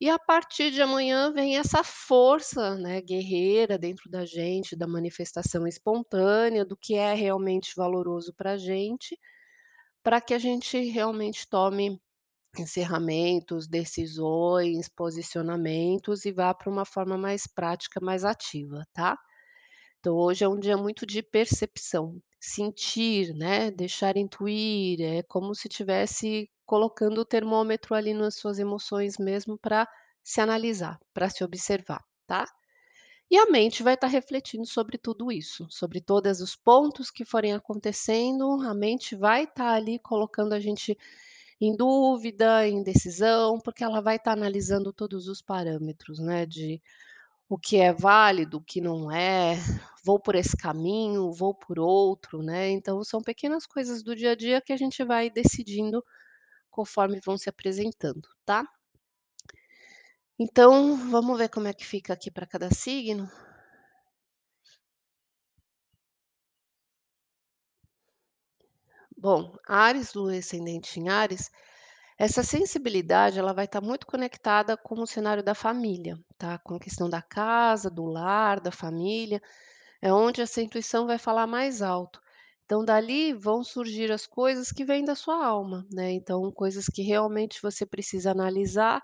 e 0.00 0.10
a 0.10 0.18
partir 0.18 0.72
de 0.72 0.82
amanhã 0.82 1.32
vem 1.32 1.56
essa 1.58 1.84
força, 1.84 2.76
né, 2.76 3.00
guerreira 3.00 3.78
dentro 3.78 4.10
da 4.10 4.24
gente, 4.26 4.76
da 4.76 4.88
manifestação 4.88 5.66
espontânea, 5.68 6.64
do 6.64 6.76
que 6.76 6.94
é 6.96 7.14
realmente 7.14 7.74
valoroso 7.76 8.34
para 8.34 8.52
a 8.52 8.56
gente, 8.56 9.16
para 10.02 10.20
que 10.20 10.34
a 10.34 10.38
gente 10.38 10.78
realmente 10.90 11.48
tome 11.48 12.00
encerramentos, 12.58 13.68
decisões, 13.68 14.88
posicionamentos 14.88 16.24
e 16.26 16.32
vá 16.32 16.54
para 16.54 16.70
uma 16.70 16.84
forma 16.86 17.18
mais 17.18 17.44
prática, 17.46 18.00
mais 18.02 18.24
ativa, 18.24 18.84
tá. 18.94 19.18
Então 19.98 20.16
hoje 20.16 20.44
é 20.44 20.48
um 20.48 20.58
dia 20.58 20.76
muito 20.76 21.06
de 21.06 21.22
percepção, 21.22 22.20
sentir, 22.40 23.34
né, 23.34 23.70
deixar 23.70 24.16
intuir, 24.16 25.00
é 25.00 25.22
como 25.24 25.54
se 25.54 25.68
tivesse 25.68 26.50
colocando 26.66 27.18
o 27.20 27.24
termômetro 27.24 27.94
ali 27.94 28.14
nas 28.14 28.36
suas 28.36 28.58
emoções 28.58 29.18
mesmo 29.18 29.58
para 29.58 29.88
se 30.24 30.40
analisar, 30.40 30.98
para 31.14 31.28
se 31.30 31.44
observar, 31.44 32.02
tá. 32.26 32.46
E 33.30 33.38
a 33.38 33.46
mente 33.46 33.82
vai 33.84 33.94
estar 33.94 34.08
refletindo 34.08 34.66
sobre 34.66 34.98
tudo 34.98 35.30
isso, 35.30 35.66
sobre 35.70 36.00
todos 36.00 36.40
os 36.40 36.56
pontos 36.56 37.10
que 37.12 37.24
forem 37.24 37.52
acontecendo, 37.54 38.60
a 38.62 38.74
mente 38.74 39.14
vai 39.14 39.44
estar 39.44 39.72
ali 39.72 40.00
colocando 40.00 40.52
a 40.52 40.58
gente 40.58 40.98
em 41.60 41.76
dúvida, 41.76 42.66
em 42.68 42.78
indecisão, 42.78 43.60
porque 43.60 43.84
ela 43.84 44.00
vai 44.02 44.16
estar 44.16 44.32
analisando 44.32 44.92
todos 44.92 45.28
os 45.28 45.42
parâmetros, 45.42 46.18
né, 46.18 46.46
de 46.46 46.82
o 47.48 47.58
que 47.58 47.78
é 47.78 47.92
válido, 47.92 48.58
o 48.58 48.62
que 48.64 48.80
não 48.80 49.12
é, 49.12 49.56
vou 50.04 50.18
por 50.20 50.34
esse 50.36 50.56
caminho, 50.56 51.32
vou 51.32 51.54
por 51.54 51.78
outro, 51.80 52.42
né. 52.42 52.70
Então 52.70 53.04
são 53.04 53.22
pequenas 53.22 53.66
coisas 53.66 54.02
do 54.02 54.16
dia 54.16 54.32
a 54.32 54.36
dia 54.36 54.60
que 54.62 54.72
a 54.72 54.78
gente 54.78 55.04
vai 55.04 55.30
decidindo 55.30 56.04
conforme 56.70 57.20
vão 57.24 57.38
se 57.38 57.48
apresentando, 57.50 58.28
tá. 58.44 58.66
Então, 60.40 60.96
vamos 61.08 61.38
ver 61.38 61.48
como 61.48 61.68
é 61.68 61.72
que 61.72 61.86
fica 61.86 62.12
aqui 62.12 62.32
para 62.32 62.44
cada 62.46 62.68
signo? 62.74 63.30
Bom, 69.16 69.54
Áries, 69.68 70.14
lua 70.14 70.34
ascendente 70.36 70.98
em 70.98 71.08
Áries, 71.08 71.48
essa 72.18 72.42
sensibilidade 72.42 73.38
ela 73.38 73.52
vai 73.54 73.66
estar 73.66 73.80
muito 73.80 74.06
conectada 74.06 74.76
com 74.76 75.00
o 75.00 75.06
cenário 75.06 75.42
da 75.42 75.54
família, 75.54 76.18
tá, 76.38 76.58
com 76.58 76.74
a 76.76 76.80
questão 76.80 77.08
da 77.10 77.22
casa, 77.22 77.90
do 77.90 78.04
lar, 78.06 78.60
da 78.60 78.72
família, 78.72 79.42
é 80.02 80.12
onde 80.12 80.42
essa 80.42 80.62
intuição 80.62 81.06
vai 81.06 81.18
falar 81.18 81.46
mais 81.46 81.82
alto. 81.82 82.20
Então 82.66 82.84
dali 82.84 83.32
vão 83.34 83.64
surgir 83.64 84.12
as 84.12 84.26
coisas 84.26 84.72
que 84.72 84.84
vêm 84.84 85.04
da 85.04 85.14
sua 85.16 85.44
alma, 85.46 85.86
né, 85.92 86.12
então 86.12 86.50
coisas 86.52 86.86
que 86.86 87.02
realmente 87.02 87.62
você 87.62 87.86
precisa 87.86 88.30
analisar, 88.32 89.02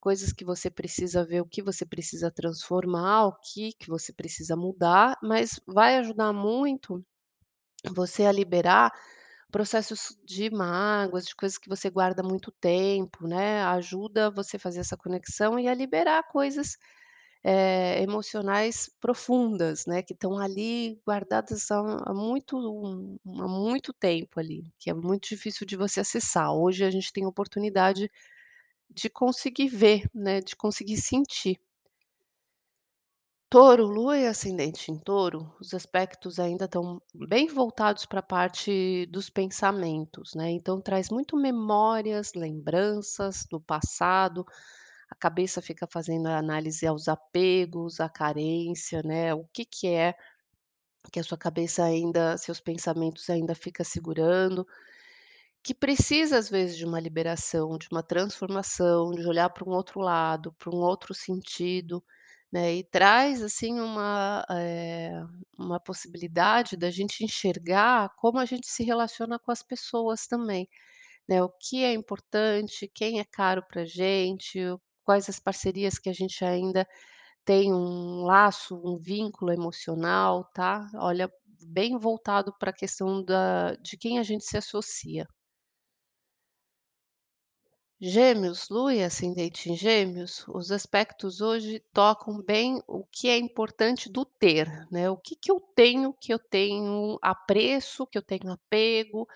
coisas 0.00 0.32
que 0.32 0.44
você 0.44 0.70
precisa 0.70 1.24
ver 1.24 1.40
o 1.42 1.46
que 1.46 1.62
você 1.62 1.86
precisa 1.86 2.30
transformar, 2.30 3.26
o 3.26 3.36
que 3.40 3.72
que 3.74 3.88
você 3.88 4.12
precisa 4.12 4.56
mudar, 4.56 5.16
mas 5.22 5.60
vai 5.66 5.98
ajudar 5.98 6.32
muito 6.32 7.04
você 7.94 8.24
a 8.26 8.32
liberar 8.32 8.92
processos 9.50 10.16
de 10.24 10.50
mágoas, 10.50 11.26
de 11.26 11.34
coisas 11.36 11.58
que 11.58 11.68
você 11.68 11.90
guarda 11.90 12.22
muito 12.22 12.52
tempo, 12.52 13.26
né, 13.28 13.62
ajuda 13.64 14.30
você 14.30 14.56
a 14.58 14.60
fazer 14.60 14.80
essa 14.80 14.96
conexão 14.96 15.58
e 15.58 15.68
a 15.68 15.74
liberar 15.74 16.24
coisas, 16.24 16.76
eh, 17.44 18.02
emocionais 18.02 18.90
profundas, 19.00 19.86
né, 19.86 20.02
que 20.02 20.14
estão 20.14 20.38
ali 20.38 21.00
guardadas 21.06 21.70
há 21.70 22.12
muito 22.14 22.56
há 23.26 23.48
muito 23.48 23.92
tempo 23.94 24.40
ali, 24.40 24.72
que 24.78 24.90
é 24.90 24.94
muito 24.94 25.28
difícil 25.28 25.66
de 25.66 25.76
você 25.76 26.00
acessar. 26.00 26.52
Hoje 26.54 26.84
a 26.84 26.90
gente 26.90 27.12
tem 27.12 27.24
a 27.24 27.28
oportunidade 27.28 28.10
de 28.90 29.08
conseguir 29.10 29.68
ver, 29.68 30.10
né, 30.14 30.40
de 30.40 30.56
conseguir 30.56 30.96
sentir. 30.98 31.60
Touro, 33.50 33.86
lua 33.86 34.18
e 34.18 34.26
ascendente 34.26 34.92
em 34.92 34.98
touro, 34.98 35.50
os 35.58 35.72
aspectos 35.72 36.38
ainda 36.38 36.66
estão 36.66 37.00
bem 37.14 37.46
voltados 37.48 38.04
para 38.04 38.20
a 38.20 38.22
parte 38.22 39.06
dos 39.06 39.30
pensamentos, 39.30 40.34
né, 40.34 40.50
então 40.50 40.80
traz 40.82 41.08
muito 41.08 41.34
memórias, 41.34 42.34
lembranças 42.34 43.46
do 43.50 43.58
passado, 43.58 44.44
a 45.10 45.14
cabeça 45.14 45.62
fica 45.62 45.86
fazendo 45.90 46.26
a 46.26 46.36
análise 46.36 46.86
aos 46.86 47.08
apegos, 47.08 48.00
à 48.00 48.08
carência, 48.10 49.02
né, 49.02 49.34
o 49.34 49.44
que 49.50 49.64
que 49.64 49.86
é 49.86 50.14
que 51.10 51.20
a 51.20 51.24
sua 51.24 51.38
cabeça 51.38 51.84
ainda 51.84 52.36
seus 52.36 52.60
pensamentos 52.60 53.30
ainda 53.30 53.54
fica 53.54 53.82
segurando, 53.82 54.66
que 55.62 55.74
precisa 55.74 56.38
às 56.38 56.48
vezes 56.50 56.76
de 56.76 56.84
uma 56.86 57.00
liberação, 57.00 57.76
de 57.78 57.88
uma 57.92 58.02
transformação, 58.02 59.10
de 59.12 59.26
olhar 59.26 59.50
para 59.50 59.68
um 59.68 59.72
outro 59.72 60.00
lado, 60.00 60.52
para 60.58 60.70
um 60.74 60.78
outro 60.80 61.14
sentido. 61.14 62.02
né, 62.52 62.74
e 62.76 62.84
traz, 62.84 63.42
assim, 63.42 63.78
uma, 63.80 64.44
eh, 64.50 65.12
uma 65.58 65.78
possibilidade 65.80 66.76
da 66.78 66.90
gente 66.90 67.22
enxergar 67.24 68.10
como 68.16 68.38
a 68.38 68.46
gente 68.46 68.66
se 68.68 68.82
relaciona 68.84 69.38
com 69.38 69.52
as 69.52 69.62
pessoas 69.62 70.26
também, 70.26 70.66
né, 71.28 71.42
o 71.42 71.48
que 71.50 71.84
é 71.84 71.92
importante, 71.94 72.90
quem 72.94 73.20
é 73.20 73.24
caro 73.24 73.62
pra 73.68 73.84
gente, 73.86 74.58
quais 75.04 75.28
as 75.28 75.40
parcerias 75.40 75.98
que 75.98 76.08
a 76.10 76.12
gente 76.14 76.44
ainda 76.44 76.86
tem 77.44 77.72
um 77.74 78.22
laço, 78.24 78.76
um 78.84 78.98
vínculo 78.98 79.52
emocional, 79.52 80.44
tá. 80.54 80.90
Olha, 80.96 81.30
bem 81.66 81.98
voltado 81.98 82.52
pra 82.58 82.72
questão 82.72 83.24
da 83.24 83.74
de 83.76 83.96
quem 83.98 84.18
a 84.18 84.22
gente 84.22 84.44
se 84.44 84.56
associa. 84.58 85.26
Gêmeos, 88.00 88.68
Lua 88.68 88.94
e 88.94 89.02
ascendente 89.02 89.68
em 89.68 89.76
Gêmeos, 89.76 90.44
os 90.46 90.70
aspectos 90.70 91.40
hoje 91.40 91.82
tocam 91.92 92.40
bem 92.40 92.80
o 92.86 93.04
que 93.04 93.28
é 93.28 93.36
importante 93.36 94.08
do 94.08 94.24
ter, 94.24 94.68
né, 94.88 95.10
o 95.10 95.16
que 95.16 95.34
que 95.34 95.50
eu 95.50 95.58
tenho, 95.74 96.12
que 96.12 96.32
eu 96.32 96.38
tenho 96.38 97.18
apreço, 97.20 98.06
que 98.06 98.16
eu 98.16 98.22
tenho 98.22 98.52
apego, 98.52 99.26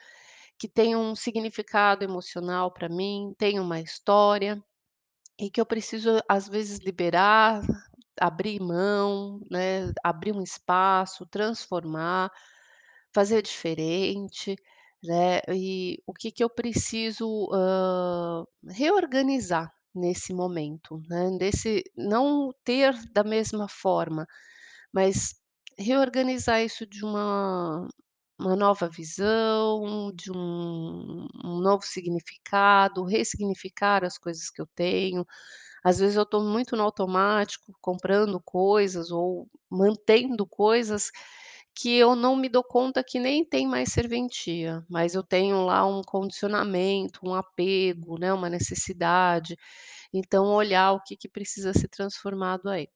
que 0.58 0.68
tem 0.68 0.96
um 0.96 1.16
significado 1.16 2.04
emocional 2.04 2.70
pra 2.72 2.88
mim, 2.88 3.34
tem 3.38 3.60
uma 3.60 3.80
história, 3.80 4.62
e 5.38 5.50
que 5.50 5.60
eu 5.60 5.66
preciso 5.66 6.20
às 6.28 6.48
vezes 6.48 6.80
liberar, 6.80 7.62
abrir 8.20 8.60
mão, 8.60 9.40
né, 9.50 9.92
abrir 10.04 10.32
um 10.34 10.42
espaço, 10.42 11.26
transformar, 11.26 12.30
fazer 13.14 13.42
diferente, 13.42 14.56
né, 15.02 15.40
e 15.48 15.98
o 16.06 16.12
que 16.14 16.30
que 16.32 16.44
eu 16.44 16.50
preciso, 16.50 17.48
hã, 17.52 18.44
reorganizar 18.70 19.72
nesse 19.94 20.32
momento, 20.34 21.00
né, 21.08 21.30
desse 21.38 21.82
não 21.96 22.50
ter 22.64 22.94
da 23.12 23.24
mesma 23.24 23.68
forma, 23.68 24.26
mas 24.92 25.34
reorganizar 25.78 26.62
isso 26.62 26.86
de 26.86 27.04
uma 27.04 27.88
uma 28.40 28.56
nova 28.56 28.88
visão, 28.88 30.12
de 30.14 30.30
um 30.32 31.26
um 31.44 31.60
novo 31.60 31.84
significado, 31.86 33.04
ressignificar 33.04 34.04
as 34.04 34.18
coisas 34.18 34.50
que 34.50 34.60
eu 34.62 34.66
tenho. 34.76 35.24
Às 35.84 35.98
vezes 36.00 36.16
eu 36.16 36.24
estou 36.24 36.42
muito 36.44 36.76
no 36.76 36.82
automático, 36.84 37.72
comprando 37.80 38.40
coisas 38.44 39.10
ou 39.12 39.48
mantendo 39.70 40.46
coisas 40.46 41.10
que 41.74 41.96
eu 41.96 42.14
não 42.16 42.36
me 42.36 42.48
dou 42.48 42.62
conta 42.64 43.02
que 43.04 43.18
nem 43.20 43.44
tem 43.44 43.66
mais 43.66 43.92
serventia, 43.92 44.84
mas 44.90 45.14
eu 45.14 45.22
tenho 45.22 45.64
lá 45.64 45.86
um 45.86 46.02
condicionamento, 46.02 47.20
um 47.24 47.34
apego, 47.34 48.18
né, 48.18 48.32
uma 48.32 48.50
necessidade, 48.50 49.56
então 50.14 50.46
olhar 50.46 50.92
o 50.94 51.02
que 51.02 51.16
que 51.16 51.28
precisa 51.28 51.72
ser 51.74 51.88
transformado 51.88 52.68
aí. 52.70 52.88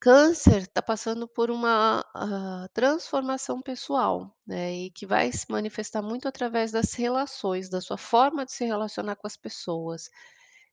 Câncer 0.00 0.66
tá 0.68 0.80
passando 0.82 1.26
por 1.28 1.50
uma, 1.50 2.04
hã, 2.14 2.66
transformação 2.74 3.60
pessoal, 3.62 4.34
né, 4.46 4.72
e 4.74 4.90
que 4.90 5.06
vai 5.06 5.30
se 5.32 5.46
manifestar 5.50 6.02
muito 6.02 6.28
através 6.28 6.70
das 6.72 6.92
relações, 6.94 7.68
da 7.70 7.80
sua 7.80 7.96
forma 7.98 8.44
de 8.44 8.52
se 8.52 8.64
relacionar 8.64 9.16
com 9.16 9.26
as 9.26 9.36
pessoas. 9.36 10.08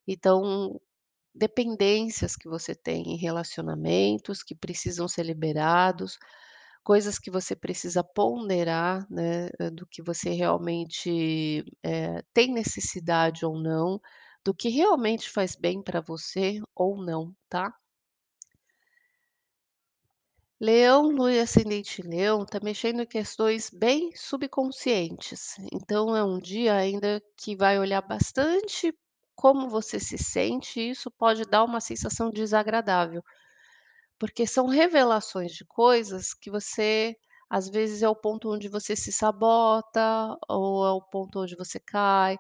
Então, 0.08 0.80
dependências 1.36 2.36
que 2.36 2.48
você 2.50 2.76
tem 2.76 3.04
em 3.14 3.18
relacionamentos 3.18 4.44
que 4.44 4.56
precisam 4.56 5.08
ser 5.08 5.24
liberados, 5.24 6.18
coisas 6.84 7.18
que 7.20 7.32
você 7.32 7.56
precisa 7.56 8.04
ponderar, 8.04 9.08
né, 9.10 9.50
do 9.74 9.88
que 9.88 10.02
você 10.04 10.32
realmente, 10.32 11.64
eh, 11.84 12.24
tem 12.34 12.52
necessidade 12.54 13.46
ou 13.46 13.58
não, 13.60 14.00
do 14.44 14.54
que 14.54 14.70
realmente 14.70 15.30
faz 15.30 15.56
bem 15.56 15.82
pra 15.84 16.02
você 16.02 16.60
ou 16.76 16.98
não, 17.04 17.34
tá? 17.50 17.74
Leão, 20.60 21.10
Lua 21.12 21.32
e 21.34 21.40
ascendente 21.40 22.02
Leão, 22.02 22.46
tá 22.46 22.60
mexendo 22.64 23.02
em 23.02 23.06
questões 23.06 23.70
bem 23.70 24.12
subconscientes, 24.16 25.56
então 25.72 26.16
é 26.16 26.24
um 26.24 26.40
dia 26.40 26.74
ainda 26.76 27.22
que 27.38 27.56
vai 27.56 27.78
olhar 27.78 28.02
bastante 28.02 28.94
como 29.44 29.70
você 29.70 30.00
se 30.00 30.18
sente 30.18 30.80
isso 30.82 31.12
pode 31.12 31.44
dar 31.46 31.66
uma 31.66 31.82
sensação 31.82 32.32
desagradável, 32.32 33.24
porque 34.20 34.48
são 34.48 34.68
revelações 34.68 35.54
de 35.54 35.66
coisas 35.66 36.34
que 36.34 36.52
você 36.52 37.16
às 37.50 37.70
vezes 37.70 38.04
é 38.04 38.10
o 38.10 38.16
ponto 38.16 38.52
onde 38.54 38.70
você 38.70 38.96
se 38.96 39.12
sabota 39.12 40.38
ou 40.50 40.86
é 40.88 40.92
o 40.94 41.02
ponto 41.02 41.42
onde 41.42 41.56
você 41.58 41.80
cai, 41.80 42.38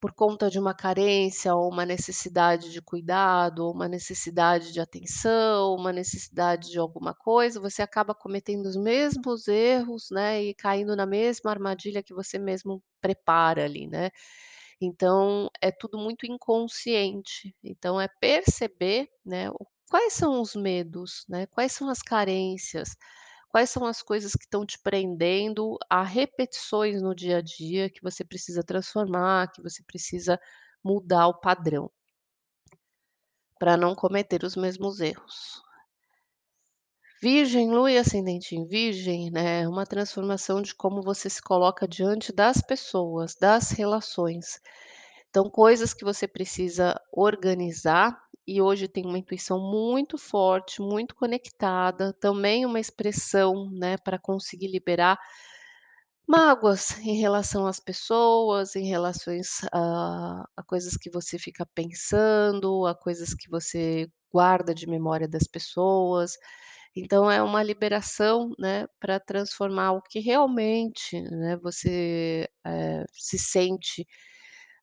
por 0.00 0.12
conta 0.14 0.50
de 0.50 0.58
uma 0.60 0.74
carência 0.74 1.54
ou 1.54 1.70
uma 1.72 1.86
necessidade 1.86 2.72
de 2.72 2.82
cuidado 2.82 3.60
ou 3.66 3.72
uma 3.74 3.88
necessidade 3.88 4.72
de 4.72 4.80
atenção, 4.80 5.74
uma 5.76 5.92
necessidade 5.92 6.70
de 6.70 6.78
alguma 6.78 7.14
coisa, 7.14 7.60
você 7.60 7.82
acaba 7.82 8.14
cometendo 8.14 8.66
os 8.66 8.76
mesmos 8.76 9.48
erros, 9.48 10.08
né, 10.12 10.42
e 10.44 10.54
caindo 10.54 10.96
na 10.96 11.06
mesma 11.06 11.50
armadilha 11.52 12.02
que 12.02 12.14
você 12.14 12.38
mesmo 12.38 12.82
prepara 13.00 13.64
ali, 13.64 13.88
né. 13.88 14.10
Então 14.80 15.50
é 15.60 15.70
tudo 15.70 15.98
muito 15.98 16.26
inconsciente, 16.26 17.54
então 17.64 18.00
é 18.00 18.08
perceber, 18.20 19.08
né, 19.24 19.50
quais 19.90 20.12
são 20.14 20.40
os 20.42 20.54
medos, 20.54 21.24
né, 21.28 21.46
quais 21.46 21.72
são 21.72 21.88
as 21.88 22.02
carências, 22.02 22.90
quais 23.50 23.70
são 23.70 23.86
as 23.86 24.02
coisas 24.02 24.32
que 24.32 24.44
estão 24.44 24.66
te 24.66 24.78
prendendo 24.80 25.78
a 25.90 26.02
repetições 26.02 27.00
no 27.02 27.14
dia 27.14 27.38
a 27.38 27.42
dia 27.42 27.90
que 27.90 28.02
você 28.02 28.24
precisa 28.24 28.62
transformar, 28.62 29.50
que 29.52 29.62
você 29.62 29.82
precisa 29.84 30.38
mudar 30.84 31.28
o 31.28 31.40
padrão. 31.40 31.90
Pra 33.58 33.76
não 33.76 33.94
cometer 33.94 34.44
os 34.44 34.56
mesmos 34.56 35.00
erros. 35.00 35.62
Virgem, 37.28 37.72
Lua 37.72 37.90
e 37.90 37.98
ascendente 37.98 38.54
em 38.54 38.64
Virgem, 38.64 39.32
né, 39.32 39.62
é 39.62 39.68
uma 39.68 39.84
transformação 39.84 40.62
de 40.62 40.72
como 40.72 41.02
você 41.02 41.28
se 41.28 41.42
coloca 41.42 41.88
diante 41.88 42.32
das 42.32 42.62
pessoas, 42.62 43.34
das 43.34 43.72
relações. 43.72 44.60
Então 45.30 45.50
coisas 45.50 45.94
que 45.94 46.04
você 46.04 46.28
precisa 46.28 46.94
organizar, 47.12 48.16
e 48.46 48.62
hoje 48.62 48.88
tem 48.88 49.04
uma 49.06 49.18
intuição 49.18 49.58
muito 49.60 50.18
forte, 50.18 50.80
muito 50.82 51.16
conectada, 51.16 52.12
também 52.20 52.64
uma 52.66 52.80
expressão, 52.80 53.70
né, 53.72 53.96
pra 53.98 54.18
conseguir 54.20 54.68
liberar 54.68 55.18
mágoas 56.28 56.98
em 56.98 57.16
relação 57.20 57.66
às 57.68 57.78
pessoas, 57.78 58.74
em 58.74 58.84
relações 58.88 59.60
a 59.72 60.44
a 60.56 60.62
coisas 60.64 60.96
que 60.96 61.08
você 61.10 61.38
fica 61.38 61.64
pensando, 61.74 62.84
a 62.86 62.94
coisas 62.96 63.32
que 63.34 63.48
você 63.48 64.08
guarda 64.32 64.74
de 64.74 64.88
memória 64.88 65.28
das 65.28 65.44
pessoas. 65.46 66.32
Então 66.96 67.30
é 67.30 67.42
uma 67.42 67.62
liberação, 67.62 68.50
né, 68.58 68.86
pra 68.98 69.20
transformar 69.20 69.92
o 69.92 70.02
que 70.02 70.18
realmente, 70.20 71.20
né, 71.22 71.56
você, 71.58 72.48
eh, 72.66 73.04
se 73.12 73.38
sente, 73.38 74.06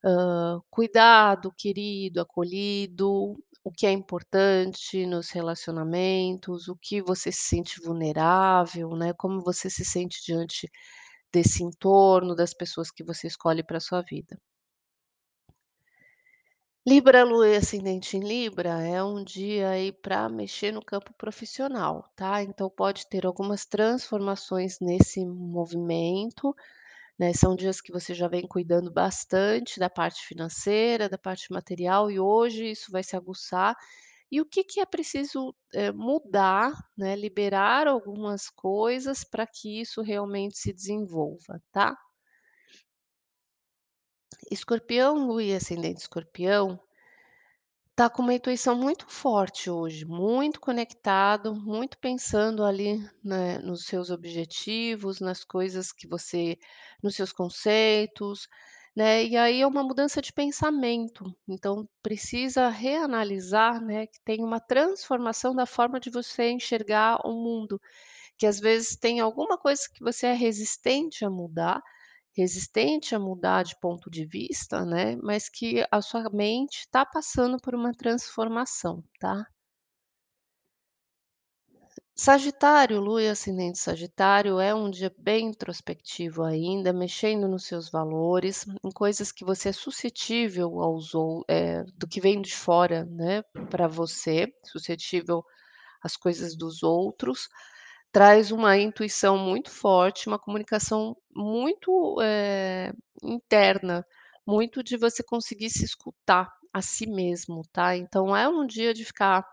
hã, 0.06 0.60
cuidado, 0.71 1.54
querido, 1.58 2.21
acolhido, 2.21 3.36
o 3.63 3.71
que 3.71 3.88
é 3.88 3.91
importante 3.91 5.06
nos 5.08 5.32
relacionamentos, 5.32 6.67
o 6.69 6.76
que 6.78 7.02
você 7.02 7.32
se 7.32 7.43
sente 7.49 7.82
vulnerável, 7.84 8.91
né, 8.97 9.13
como 9.13 9.41
você 9.43 9.69
se 9.69 9.86
sente 9.86 10.21
diante 10.26 10.69
desse 11.34 11.63
entorno, 11.63 12.36
das 12.36 12.54
pessoas 12.54 12.91
que 12.91 13.04
você 13.04 13.28
escolhe 13.28 13.63
pra 13.63 13.80
sua 13.82 14.02
vida. 14.04 14.39
Libra, 16.85 17.23
Lua 17.23 17.47
e 17.47 17.55
ascendente 17.55 18.17
em 18.17 18.19
Libra, 18.19 18.81
é 18.83 19.01
um 19.03 19.23
dia 19.23 19.69
aí 19.69 19.91
pra 19.93 20.27
mexer 20.27 20.71
no 20.73 20.83
campo 20.83 21.13
profissional, 21.17 22.09
tá, 22.15 22.43
então 22.43 22.69
pode 22.69 23.07
ter 23.07 23.25
algumas 23.25 23.65
transformações 23.65 24.79
nesse 24.81 25.25
movimento, 25.25 26.53
né, 27.19 27.33
são 27.33 27.55
dias 27.55 27.81
que 27.81 27.91
você 27.91 28.13
já 28.13 28.27
vem 28.27 28.47
cuidando 28.47 28.91
bastante 28.91 29.79
da 29.79 29.89
parte 29.89 30.25
financeira, 30.27 31.09
da 31.09 31.17
parte 31.17 31.51
material 31.53 32.11
e 32.11 32.19
hoje 32.19 32.71
isso 32.71 32.91
vai 32.91 33.03
se 33.03 33.15
aguçar. 33.15 33.75
E 34.31 34.41
o 34.41 34.45
que 34.45 34.63
que 34.63 34.79
é 34.81 34.85
preciso, 34.85 35.55
eh, 35.73 35.91
mudar, 35.93 36.73
né, 36.97 37.15
liberar 37.15 37.87
algumas 37.87 38.49
coisas 38.49 39.23
pra 39.23 39.47
que 39.47 39.81
isso 39.81 40.01
realmente 40.01 40.57
se 40.57 40.73
desenvolva, 40.73 41.61
tá? 41.71 41.97
Escorpião, 44.51 45.27
Lua 45.27 45.43
e 45.43 45.53
ascendente 45.55 46.01
Escorpião 46.01 46.79
tá 47.95 48.09
com 48.09 48.23
uma 48.23 48.33
intuição 48.33 48.75
muito 48.75 49.05
forte 49.07 49.69
hoje, 49.69 50.03
muito 50.05 50.59
conectado, 50.59 51.55
muito 51.55 51.97
pensando 51.99 52.63
ali, 52.63 52.97
né, 53.23 53.59
nos 53.59 53.85
seus 53.85 54.09
objetivos, 54.09 55.19
nas 55.19 55.43
coisas 55.43 55.91
que 55.91 56.07
você 56.07 56.57
nos 57.03 57.15
seus 57.15 57.31
conceitos, 57.31 58.47
né, 58.95 59.23
e 59.23 59.37
aí 59.37 59.61
é 59.61 59.67
uma 59.67 59.83
mudança 59.83 60.21
de 60.21 60.33
pensamento, 60.33 61.25
então 61.47 61.87
precisa 62.01 62.67
reanalisar, 62.69 63.79
né, 63.79 64.07
que 64.07 64.19
tem 64.25 64.43
uma 64.43 64.59
transformação 64.59 65.55
da 65.55 65.65
forma 65.67 65.99
de 65.99 66.09
você 66.09 66.49
enxergar 66.49 67.19
o 67.25 67.31
mundo, 67.33 67.79
que 68.37 68.47
às 68.47 68.59
vezes 68.59 68.95
tem 68.97 69.19
alguma 69.19 69.57
coisa 69.57 69.83
que 69.93 70.03
você 70.03 70.27
é 70.27 70.33
resistente 70.33 71.23
a 71.25 71.29
mudar, 71.29 71.81
resistente 72.35 73.15
a 73.15 73.19
mudar 73.19 73.63
de 73.63 73.79
ponto 73.79 74.09
de 74.09 74.25
vista, 74.25 74.85
né, 74.85 75.15
mas 75.17 75.49
que 75.49 75.85
a 75.91 76.01
sua 76.01 76.29
mente 76.31 76.79
está 76.79 77.05
passando 77.05 77.57
por 77.59 77.75
uma 77.75 77.93
transformação, 77.93 79.03
tá? 79.19 79.45
Sagitário, 82.15 82.99
Lua 82.99 83.21
e 83.23 83.29
ascendente 83.29 83.77
Sagitário 83.79 84.59
é 84.59 84.73
um 84.73 84.89
dia 84.89 85.13
bem 85.17 85.47
introspectivo 85.47 86.43
ainda, 86.43 86.91
mexendo 86.93 87.47
nos 87.47 87.65
seus 87.65 87.89
valores, 87.89 88.65
em 88.83 88.91
coisas 88.91 89.31
que 89.31 89.43
você 89.45 89.69
é 89.69 89.73
suscetível 89.73 90.79
aos 90.81 91.13
ou 91.15 91.43
eh, 91.47 91.83
do 91.97 92.07
que 92.07 92.21
vem 92.21 92.41
de 92.41 92.55
fora, 92.55 93.05
né, 93.05 93.41
para 93.69 93.87
você, 93.87 94.47
suscetível 94.65 95.43
às 96.03 96.17
coisas 96.17 96.55
dos 96.55 96.83
outros. 96.83 97.49
Traz 98.13 98.52
uma 98.52 98.78
intuição 98.78 99.39
muito 99.39 99.71
forte, 99.71 100.28
uma 100.28 100.38
comunicação 100.38 101.17
muito, 101.36 102.21
eh, 102.21 102.93
interna, 103.23 104.06
muito 104.45 104.84
de 104.84 104.97
você 104.97 105.23
conseguir 105.23 105.71
se 105.71 105.84
escutar 105.84 106.47
a 106.71 106.80
si 106.80 107.08
mesmo, 107.08 107.63
tá. 107.73 107.97
Então 107.97 108.36
é 108.38 108.47
um 108.47 108.67
dia 108.67 108.93
de 108.93 109.04
ficar 109.04 109.43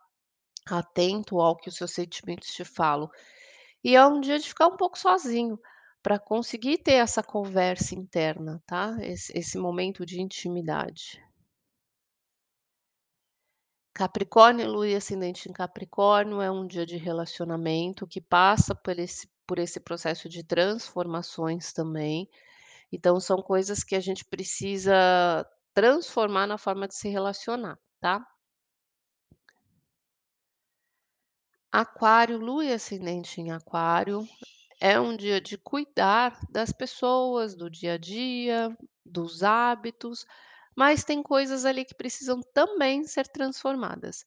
atento 0.71 1.41
ao 1.41 1.57
que 1.57 1.69
os 1.71 1.77
seus 1.77 1.93
sentimentos 1.93 2.51
te 2.53 2.65
falam. 2.65 3.11
E 3.85 3.97
é 3.97 4.07
um 4.07 4.21
dia 4.21 4.39
de 4.39 4.49
ficar 4.49 4.69
um 4.69 4.77
pouco 4.77 4.99
sozinho, 4.99 5.59
para 6.03 6.19
conseguir 6.19 6.79
ter 6.79 6.95
essa 6.95 7.23
conversa 7.23 7.95
interna, 7.95 8.63
tá, 8.67 8.97
esse 9.03 9.33
esse 9.39 9.59
momento 9.59 10.07
de 10.07 10.21
intimidade. 10.23 11.23
Capricórnio, 13.95 14.71
Lua 14.71 14.89
e 14.89 14.95
ascendente 14.95 15.49
em 15.49 15.53
Capricórnio 15.53 16.41
é 16.41 16.51
um 16.51 16.67
dia 16.67 16.87
de 16.87 16.97
relacionamento 16.97 18.07
que 18.07 18.21
passa 18.21 18.75
por 18.75 18.99
esse 18.99 19.29
por 19.47 19.59
esse 19.59 19.81
processo 19.81 20.29
de 20.29 20.45
transformações 20.45 21.73
também. 21.73 22.29
Então 22.93 23.19
são 23.19 23.43
coisas 23.43 23.83
que 23.83 23.97
a 23.97 24.01
gente 24.01 24.25
precisa 24.25 25.45
transformar 25.75 26.47
na 26.47 26.57
forma 26.57 26.87
de 26.87 26.95
se 26.95 27.09
relacionar, 27.09 27.77
tá? 28.01 28.25
Aquário, 31.73 32.39
Lua 32.39 32.65
e 32.65 32.73
ascendente 32.73 33.41
em 33.41 33.51
Aquário, 33.51 34.25
é 34.81 35.01
um 35.01 35.17
dia 35.17 35.41
de 35.41 35.59
cuidar 35.59 36.39
das 36.49 36.73
pessoas, 36.73 37.57
do 37.57 37.69
dia 37.69 37.95
a 37.95 37.99
dia, 37.99 38.77
dos 39.05 39.43
hábitos, 39.43 40.25
mas 40.81 41.05
tem 41.05 41.23
coisas 41.23 41.67
ali 41.67 41.85
que 41.85 41.95
precisam 41.95 42.41
também 42.55 43.05
ser 43.05 43.29
transformadas. 43.29 44.25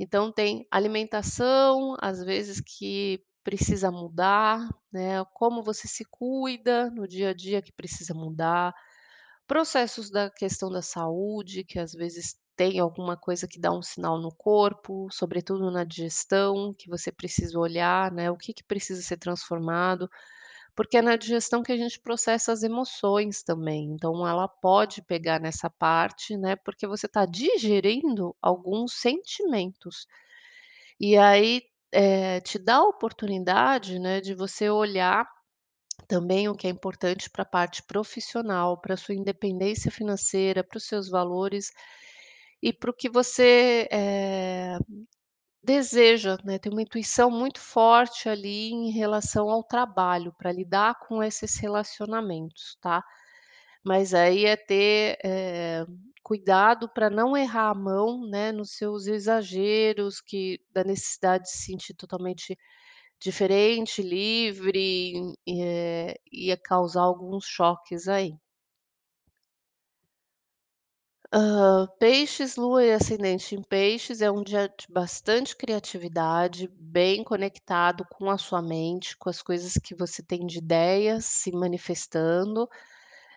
Então 0.00 0.32
tem 0.32 0.66
alimentação, 0.68 1.96
às 2.02 2.24
vezes, 2.24 2.60
que 2.60 3.22
precisa 3.44 3.88
mudar, 3.92 4.68
né, 4.92 5.24
como 5.32 5.62
você 5.62 5.86
se 5.86 6.04
cuida 6.10 6.90
no 6.90 7.06
dia 7.06 7.30
a 7.30 7.34
dia 7.34 7.62
que 7.62 7.70
precisa 7.72 8.12
mudar, 8.14 8.74
processos 9.46 10.10
da 10.10 10.28
questão 10.30 10.70
da 10.70 10.82
saúde, 10.82 11.64
que 11.64 11.78
às 11.78 11.92
vezes 11.92 12.36
tem 12.56 12.80
alguma 12.80 13.16
coisa 13.16 13.46
que 13.48 13.60
dá 13.60 13.72
um 13.72 13.82
sinal 13.82 14.20
no 14.20 14.34
corpo, 14.34 15.08
sobretudo 15.12 15.70
na 15.70 15.84
digestão, 15.84 16.74
que 16.76 16.88
você 16.90 17.12
precisa 17.12 17.58
olhar, 17.60 18.10
né, 18.12 18.28
o 18.30 18.36
que 18.36 18.52
que 18.52 18.64
precisa 18.64 19.02
ser 19.02 19.18
transformado, 19.18 20.08
porque 20.74 20.96
é 20.98 21.02
na 21.02 21.16
digestão 21.16 21.62
que 21.62 21.72
a 21.72 21.76
gente 21.76 22.00
processa 22.00 22.52
as 22.52 22.62
emoções 22.62 23.42
também, 23.42 23.92
então 23.92 24.26
ela 24.26 24.48
pode 24.48 25.02
pegar 25.02 25.40
nessa 25.40 25.70
parte, 25.70 26.36
né, 26.36 26.56
porque 26.56 26.86
você 26.86 27.06
está 27.06 27.26
digerindo 27.26 28.34
alguns 28.42 28.94
sentimentos. 29.00 30.06
E 31.00 31.16
aí, 31.16 31.62
eh, 31.92 32.40
te 32.40 32.58
dá 32.58 32.76
a 32.76 32.84
oportunidade, 32.88 33.98
né, 33.98 34.20
de 34.20 34.34
você 34.34 34.70
olhar 34.70 35.26
também 36.08 36.48
o 36.48 36.54
que 36.56 36.66
é 36.66 36.70
importante 36.70 37.30
para 37.30 37.42
a 37.42 37.46
parte 37.46 37.82
profissional, 37.84 38.80
para 38.80 38.94
a 38.94 38.96
sua 38.96 39.14
independência 39.14 39.90
financeira, 39.90 40.64
para 40.64 40.78
os 40.78 40.84
seus 40.86 41.08
valores 41.08 41.72
e 42.62 42.72
para 42.72 42.90
o 42.90 42.94
que 42.94 43.08
você, 43.10 43.88
eh, 43.90 44.78
deseja, 45.64 46.36
né, 46.44 46.58
tem 46.58 46.72
uma 46.72 46.82
intuição 46.82 47.30
muito 47.30 47.60
forte 47.60 48.28
ali 48.28 48.70
em 48.72 48.90
relação 48.90 49.48
ao 49.50 49.62
trabalho, 49.64 50.32
para 50.38 50.52
lidar 50.52 50.98
com 51.00 51.22
esses 51.22 51.56
relacionamentos, 51.58 52.76
tá. 52.80 53.04
Mas 53.84 54.14
aí 54.14 54.46
é 54.46 54.56
ter, 54.56 55.18
eh, 55.24 55.86
cuidado 56.22 56.88
para 56.88 57.10
não 57.10 57.36
errar 57.36 57.70
a 57.70 57.74
mão, 57.74 58.26
né, 58.28 58.52
nos 58.52 58.72
seus 58.76 59.06
exageros 59.08 60.20
que 60.20 60.60
da 60.72 60.84
necessidade 60.84 61.44
de 61.44 61.50
se 61.52 61.64
sentir 61.66 61.94
totalmente 61.94 62.58
diferente, 63.20 64.02
livre, 64.02 65.14
eh, 65.48 66.16
ia 66.32 66.56
causar 66.58 67.02
alguns 67.02 67.44
choques 67.46 68.08
aí. 68.08 68.34
Peixes, 71.98 72.56
Lua 72.56 72.84
e 72.84 72.92
ascendente 72.92 73.54
em 73.54 73.62
peixes 73.62 74.20
é 74.20 74.30
um 74.30 74.42
dia 74.42 74.68
de 74.68 74.86
bastante 74.92 75.56
criatividade, 75.56 76.68
bem 76.78 77.24
conectado 77.24 78.04
com 78.10 78.30
a 78.30 78.36
sua 78.36 78.60
mente, 78.60 79.16
com 79.16 79.30
as 79.30 79.40
coisas 79.40 79.74
que 79.74 79.94
você 79.94 80.22
tem 80.22 80.46
de 80.46 80.58
ideias 80.58 81.24
se 81.24 81.50
manifestando, 81.52 82.68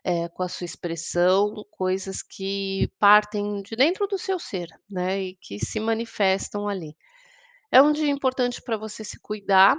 eh, 0.03 0.29
com 0.29 0.43
a 0.43 0.49
sua 0.49 0.65
expressão, 0.65 1.65
coisas 1.71 2.21
que 2.23 2.89
partem 2.99 3.61
de 3.61 3.75
dentro 3.75 4.07
do 4.07 4.17
seu 4.17 4.39
ser, 4.39 4.69
né, 4.89 5.21
e 5.21 5.35
que 5.37 5.59
se 5.59 5.79
manifestam 5.79 6.67
ali. 6.69 6.95
É 7.71 7.81
um 7.81 7.93
dia 7.93 8.09
importante 8.09 8.61
para 8.61 8.77
você 8.77 9.03
se 9.03 9.19
cuidar, 9.19 9.77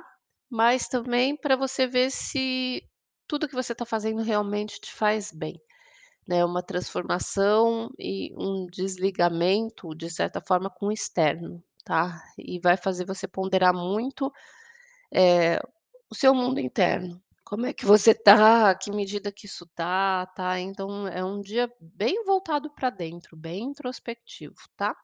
mas 0.51 0.89
também 0.89 1.37
para 1.37 1.57
você 1.57 1.87
ver 1.87 2.11
se 2.13 2.83
tudo 3.29 3.49
que 3.49 3.55
você 3.55 3.73
está 3.73 3.85
fazendo 3.87 4.23
realmente 4.23 4.81
te 4.81 4.93
faz 4.95 5.33
bem, 5.33 5.61
né, 6.27 6.45
uma 6.45 6.63
transformação 6.63 7.91
e 7.99 8.33
um 8.37 8.67
desligamento, 8.67 9.95
de 9.95 10.11
certa 10.11 10.41
forma, 10.41 10.71
com 10.71 10.87
o 10.87 10.93
externo, 10.93 11.63
tá. 11.85 12.23
E 12.39 12.59
vai 12.61 12.77
fazer 12.77 13.05
você 13.05 13.29
ponderar 13.29 13.75
muito, 13.75 14.33
eh, 15.13 15.61
o 16.11 16.15
seu 16.15 16.35
mundo 16.35 16.61
interno. 16.61 17.21
Como 17.45 17.67
é 17.67 17.73
que 17.73 17.87
você 17.87 18.13
tá, 18.15 18.75
que 18.75 18.91
medida 18.91 19.31
que 19.33 19.47
isso 19.47 19.67
tá, 19.75 20.27
tá. 20.27 20.59
Então 20.61 21.07
é 21.09 21.25
um 21.25 21.41
dia 21.41 21.73
bem 21.81 22.25
voltado 22.25 22.71
para 22.71 22.91
dentro, 22.91 23.37
bem 23.37 23.65
introspectivo, 23.65 24.57
tá? 24.77 24.97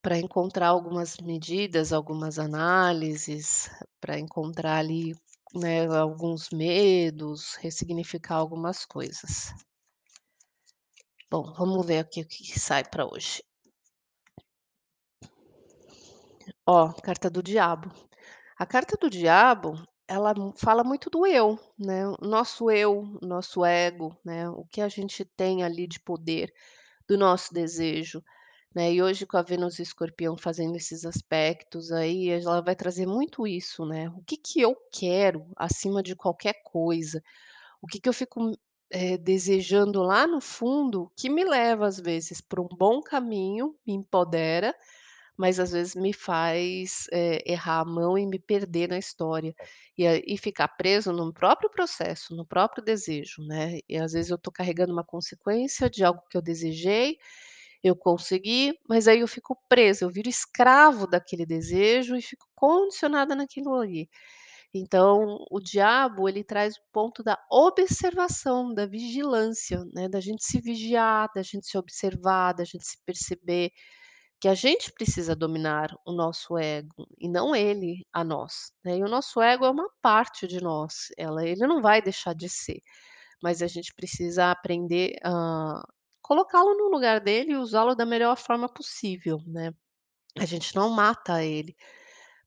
Para 0.00 0.18
encontrar 0.18 0.68
algumas 0.68 1.16
medidas, 1.18 1.92
algumas 1.92 2.38
análises, 2.38 3.70
para 4.00 4.18
encontrar 4.18 4.78
ali, 4.78 5.14
né, 5.54 5.86
alguns 5.86 6.50
medos, 6.50 7.54
ressignificar 7.56 8.36
algumas 8.36 8.84
coisas. 8.84 9.54
Bom, 11.30 11.52
vamos 11.54 11.86
ver 11.86 11.98
aqui 11.98 12.20
o 12.22 12.26
que 12.26 12.42
que 12.42 12.58
sai 12.58 12.84
para 12.84 13.06
hoje. 13.06 13.42
Ó, 16.66 16.92
carta 16.92 17.30
do 17.30 17.42
diabo. 17.42 17.92
A 18.58 18.66
carta 18.66 18.96
do 18.96 19.10
diabo, 19.10 19.82
ela 20.06 20.34
fala 20.56 20.84
muito 20.84 21.10
do 21.10 21.26
eu, 21.26 21.58
né, 21.78 22.06
o 22.06 22.16
nosso 22.22 22.70
eu, 22.70 23.18
nosso 23.20 23.64
ego, 23.64 24.16
né, 24.24 24.48
o 24.48 24.64
que 24.66 24.80
a 24.80 24.88
gente 24.88 25.24
tem 25.24 25.62
ali 25.62 25.86
de 25.86 26.00
poder, 26.00 26.52
do 27.08 27.18
nosso 27.18 27.52
desejo, 27.52 28.22
né. 28.74 28.92
E 28.92 29.02
hoje 29.02 29.26
com 29.26 29.36
a 29.36 29.42
Vênus 29.42 29.78
e 29.78 29.82
Escorpião 29.82 30.36
fazendo 30.36 30.76
esses 30.76 31.04
aspectos 31.04 31.92
aí, 31.92 32.28
ela 32.30 32.60
vai 32.62 32.74
trazer 32.76 33.06
muito 33.06 33.46
isso, 33.46 33.84
né. 33.86 34.08
O 34.10 34.22
que 34.24 34.36
que 34.36 34.60
eu 34.60 34.76
quero 34.92 35.46
acima 35.56 36.02
de 36.02 36.16
qualquer 36.16 36.54
coisa? 36.64 37.22
O 37.82 37.86
que 37.88 38.00
que 38.00 38.08
eu 38.08 38.12
fico, 38.14 38.52
eh, 38.90 39.18
desejando 39.18 40.02
lá 40.02 40.26
no 40.26 40.40
fundo, 40.40 41.10
que 41.16 41.30
me 41.30 41.44
leva 41.44 41.86
às 41.86 42.00
vezes 42.00 42.40
para 42.40 42.60
um 42.62 42.68
bom 42.68 43.00
caminho, 43.02 43.76
me 43.86 43.94
empodera, 43.94 44.74
mas 45.36 45.60
às 45.60 45.72
vezes 45.72 45.94
me 45.96 46.12
faz, 46.12 47.06
eh, 47.12 47.42
errar 47.46 47.80
a 47.80 47.84
mão 47.84 48.18
e 48.18 48.26
me 48.26 48.38
perder 48.38 48.88
na 48.88 48.98
história. 48.98 49.54
E 49.98 50.06
aí 50.06 50.22
e 50.26 50.38
ficar 50.38 50.68
preso 50.68 51.12
no 51.12 51.32
próprio 51.32 51.70
processo, 51.70 52.34
no 52.36 52.46
próprio 52.46 52.84
desejo, 52.84 53.42
né. 53.46 53.80
E 53.88 53.96
às 53.98 54.12
vezes 54.12 54.30
eu 54.30 54.36
estou 54.36 54.52
carregando 54.52 54.92
uma 54.92 55.04
consequência 55.04 55.90
de 55.90 56.04
algo 56.04 56.22
que 56.30 56.36
eu 56.36 56.42
desejei, 56.42 57.18
eu 57.84 57.94
consegui, 57.94 58.72
mas 58.88 59.06
aí 59.06 59.20
eu 59.20 59.28
fico 59.28 59.56
presa, 59.68 60.04
eu 60.04 60.10
viro 60.10 60.28
escravo 60.28 61.06
daquele 61.06 61.44
desejo 61.46 62.16
e 62.16 62.22
fico 62.22 62.46
condicionada 62.54 63.34
naquilo 63.36 63.74
ali. 63.74 64.08
Então 64.74 65.38
o 65.50 65.60
diabo 65.60 66.28
ele 66.28 66.44
traz 66.44 66.76
o 66.76 66.80
ponto 66.92 67.22
da 67.22 67.38
observação, 67.50 68.74
da 68.74 68.86
vigilância, 68.86 69.84
né, 69.94 70.08
da 70.08 70.20
gente 70.20 70.44
se 70.44 70.60
vigiar, 70.60 71.30
da 71.34 71.42
gente 71.42 71.66
se 71.68 71.78
observar, 71.78 72.54
da 72.54 72.64
gente 72.64 72.86
se 72.86 72.98
perceber, 73.06 73.70
que 74.40 74.48
a 74.48 74.54
gente 74.54 74.92
precisa 74.92 75.36
dominar 75.36 75.88
o 76.06 76.12
nosso 76.12 76.58
ego 76.58 77.06
e 77.18 77.28
não 77.28 77.54
ele 77.56 78.06
a 78.12 78.24
nós, 78.24 78.72
né. 78.84 78.98
E 78.98 79.02
o 79.04 79.08
nosso 79.08 79.40
ego 79.42 79.64
é 79.66 79.70
uma 79.70 79.88
parte 80.02 80.46
de 80.48 80.60
nós, 80.60 81.08
ela 81.18 81.46
ele 81.46 81.66
não 81.66 81.82
vai 81.82 82.02
deixar 82.02 82.34
de 82.34 82.48
ser, 82.48 82.80
mas 83.42 83.62
a 83.62 83.66
gente 83.68 83.94
precisa 83.94 84.50
aprender 84.50 85.16
a 85.24 85.82
colocá-lo 86.24 86.74
no 86.74 86.88
lugar 86.88 87.20
dele 87.20 87.52
e 87.52 87.56
usá-lo 87.56 87.94
da 87.94 88.06
melhor 88.06 88.36
forma 88.38 88.66
possível, 88.66 89.38
né. 89.46 89.74
A 90.38 90.46
gente 90.46 90.74
não 90.74 90.88
mata 90.88 91.44
ele, 91.44 91.76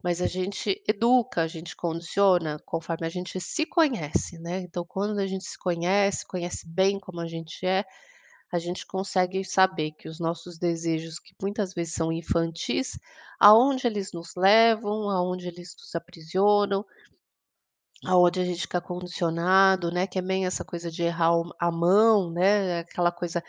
mas 0.04 0.20
a 0.20 0.26
gente 0.26 0.84
educa, 0.88 1.44
a 1.44 1.48
gente 1.48 1.76
condiciona 1.76 2.60
conforme 2.66 3.06
a 3.06 3.10
gente 3.10 3.40
se 3.40 3.68
conhece, 3.68 4.40
né. 4.40 4.62
Então 4.62 4.84
quando 4.84 5.20
a 5.20 5.28
gente 5.28 5.46
se 5.46 5.60
conhece, 5.60 6.26
conhece 6.26 6.68
bem 6.68 7.00
como 7.00 7.22
a 7.22 7.28
gente 7.28 7.68
é, 7.68 7.86
a 8.52 8.58
gente 8.58 8.84
consegue 8.84 9.46
saber 9.46 9.92
que 9.92 10.10
os 10.10 10.20
nossos 10.20 10.58
desejos, 10.58 11.20
que 11.20 11.36
muitas 11.40 11.74
vezes 11.74 11.94
são 11.94 12.12
infantis, 12.12 12.98
aonde 13.40 13.86
eles 13.86 14.12
nos 14.12 14.36
levam, 14.36 15.08
aonde 15.10 15.48
eles 15.48 15.76
nos 15.80 15.94
aprisionam 15.94 16.84
aonde 18.06 18.40
a 18.40 18.46
gente 18.46 18.62
fica 18.62 18.82
condicionado, 18.82 19.92
né, 19.92 20.08
que 20.08 20.20
é 20.20 20.22
bem 20.22 20.46
essa 20.46 20.64
coisa 20.66 20.92
de 20.92 21.04
errar 21.04 21.32
a 21.60 21.72
mão, 21.72 22.32
né, 22.32 22.80
aquela 22.80 23.12
coisa 23.12 23.44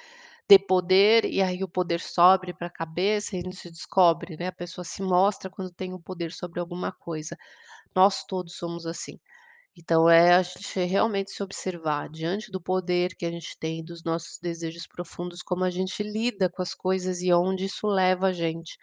de 0.48 0.58
poder, 0.58 1.24
e 1.26 1.42
aí 1.42 1.62
o 1.64 1.68
poder 1.68 2.00
sobe 2.00 2.54
para 2.54 2.68
a 2.68 2.70
cabeça 2.70 3.36
e 3.36 3.42
não 3.42 3.52
se 3.52 3.70
descobre, 3.70 4.36
né, 4.38 4.48
a 4.48 4.52
pessoa 4.52 4.84
se 4.84 5.02
mostra 5.02 5.50
quando 5.50 5.70
tem 5.72 5.92
o 5.94 6.00
poder 6.00 6.32
sobre 6.32 6.60
alguma 6.60 6.92
coisa. 6.92 7.36
Nós 7.94 8.24
todos 8.24 8.56
somos 8.56 8.86
assim. 8.86 9.20
Então 9.76 10.10
é 10.10 10.34
a 10.34 10.42
gente 10.42 10.80
realmente 10.84 11.30
se 11.32 11.42
observar 11.42 12.08
diante 12.10 12.50
do 12.50 12.60
poder 12.60 13.14
que 13.16 13.26
a 13.26 13.30
gente 13.30 13.56
tem, 13.58 13.84
dos 13.84 14.04
nossos 14.04 14.38
desejos 14.42 14.86
profundos, 14.86 15.42
como 15.42 15.64
a 15.64 15.70
gente 15.70 16.02
lida 16.02 16.50
com 16.50 16.62
as 16.62 16.74
coisas 16.74 17.22
e 17.22 17.30
aonde 17.30 17.66
isso 17.66 17.86
leva 17.86 18.28
a 18.28 18.32
gente. 18.32 18.78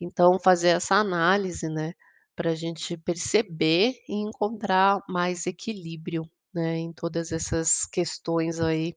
Então 0.00 0.38
fazer 0.42 0.70
essa 0.70 0.96
análise, 0.96 1.68
né, 1.68 1.92
pra 2.36 2.54
gente 2.54 2.96
perceber 2.98 3.94
e 4.08 4.14
encontrar 4.14 5.00
mais 5.08 5.46
equilíbrio, 5.46 6.24
né, 6.54 6.76
em 6.78 6.92
todas 6.92 7.32
essas 7.32 7.86
questões 7.86 8.60
aí 8.60 8.94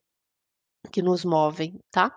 que 0.92 1.02
nos 1.02 1.24
movem, 1.24 1.78
tá. 1.90 2.16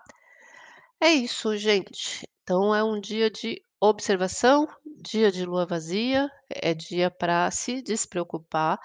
É 1.00 1.10
isso 1.12 1.56
gente, 1.56 2.26
então 2.42 2.74
é 2.74 2.82
um 2.84 3.00
dia 3.00 3.30
de 3.30 3.62
observação, 3.80 4.66
dia 5.02 5.30
de 5.32 5.44
lua 5.44 5.66
vazia, 5.66 6.30
é 6.50 6.74
dia 6.74 7.10
pra 7.10 7.50
se 7.50 7.82
despreocupar 7.82 8.78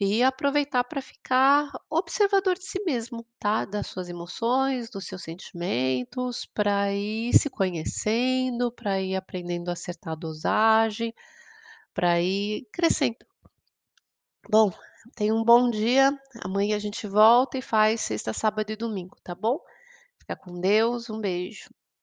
e 0.00 0.22
aproveitar 0.22 0.84
pra 0.84 1.02
ficar 1.02 1.70
observador 1.90 2.54
de 2.54 2.64
si 2.66 2.82
mesmo, 2.84 3.26
tá, 3.38 3.64
das 3.64 3.86
suas 3.88 4.08
emoções, 4.08 4.90
dos 4.90 5.06
seus 5.06 5.22
sentimentos, 5.22 6.46
pra 6.54 6.92
ir 6.92 7.32
se 7.34 7.50
conhecendo, 7.50 8.72
pra 8.72 9.00
ir 9.00 9.16
aprendendo 9.16 9.68
a 9.70 9.74
acertar 9.74 10.14
a 10.14 10.16
dosagem, 10.16 11.14
pra 11.94 12.20
ir 12.20 12.66
crescendo. 12.72 13.16
Bom, 14.50 14.72
tenha 15.16 15.34
um 15.34 15.44
bom 15.44 15.70
dia, 15.70 16.18
amanhã 16.42 16.76
a 16.76 16.78
gente 16.78 17.06
volta 17.06 17.58
e 17.58 17.62
faz 17.62 18.00
sexta, 18.00 18.32
sábado 18.32 18.70
e 18.70 18.76
domingo, 18.76 19.16
tá 19.22 19.34
bom. 19.34 19.58
Fica 20.18 20.36
com 20.36 20.60
Deus, 20.60 21.10
um 21.10 21.20
beijo. 21.20 21.68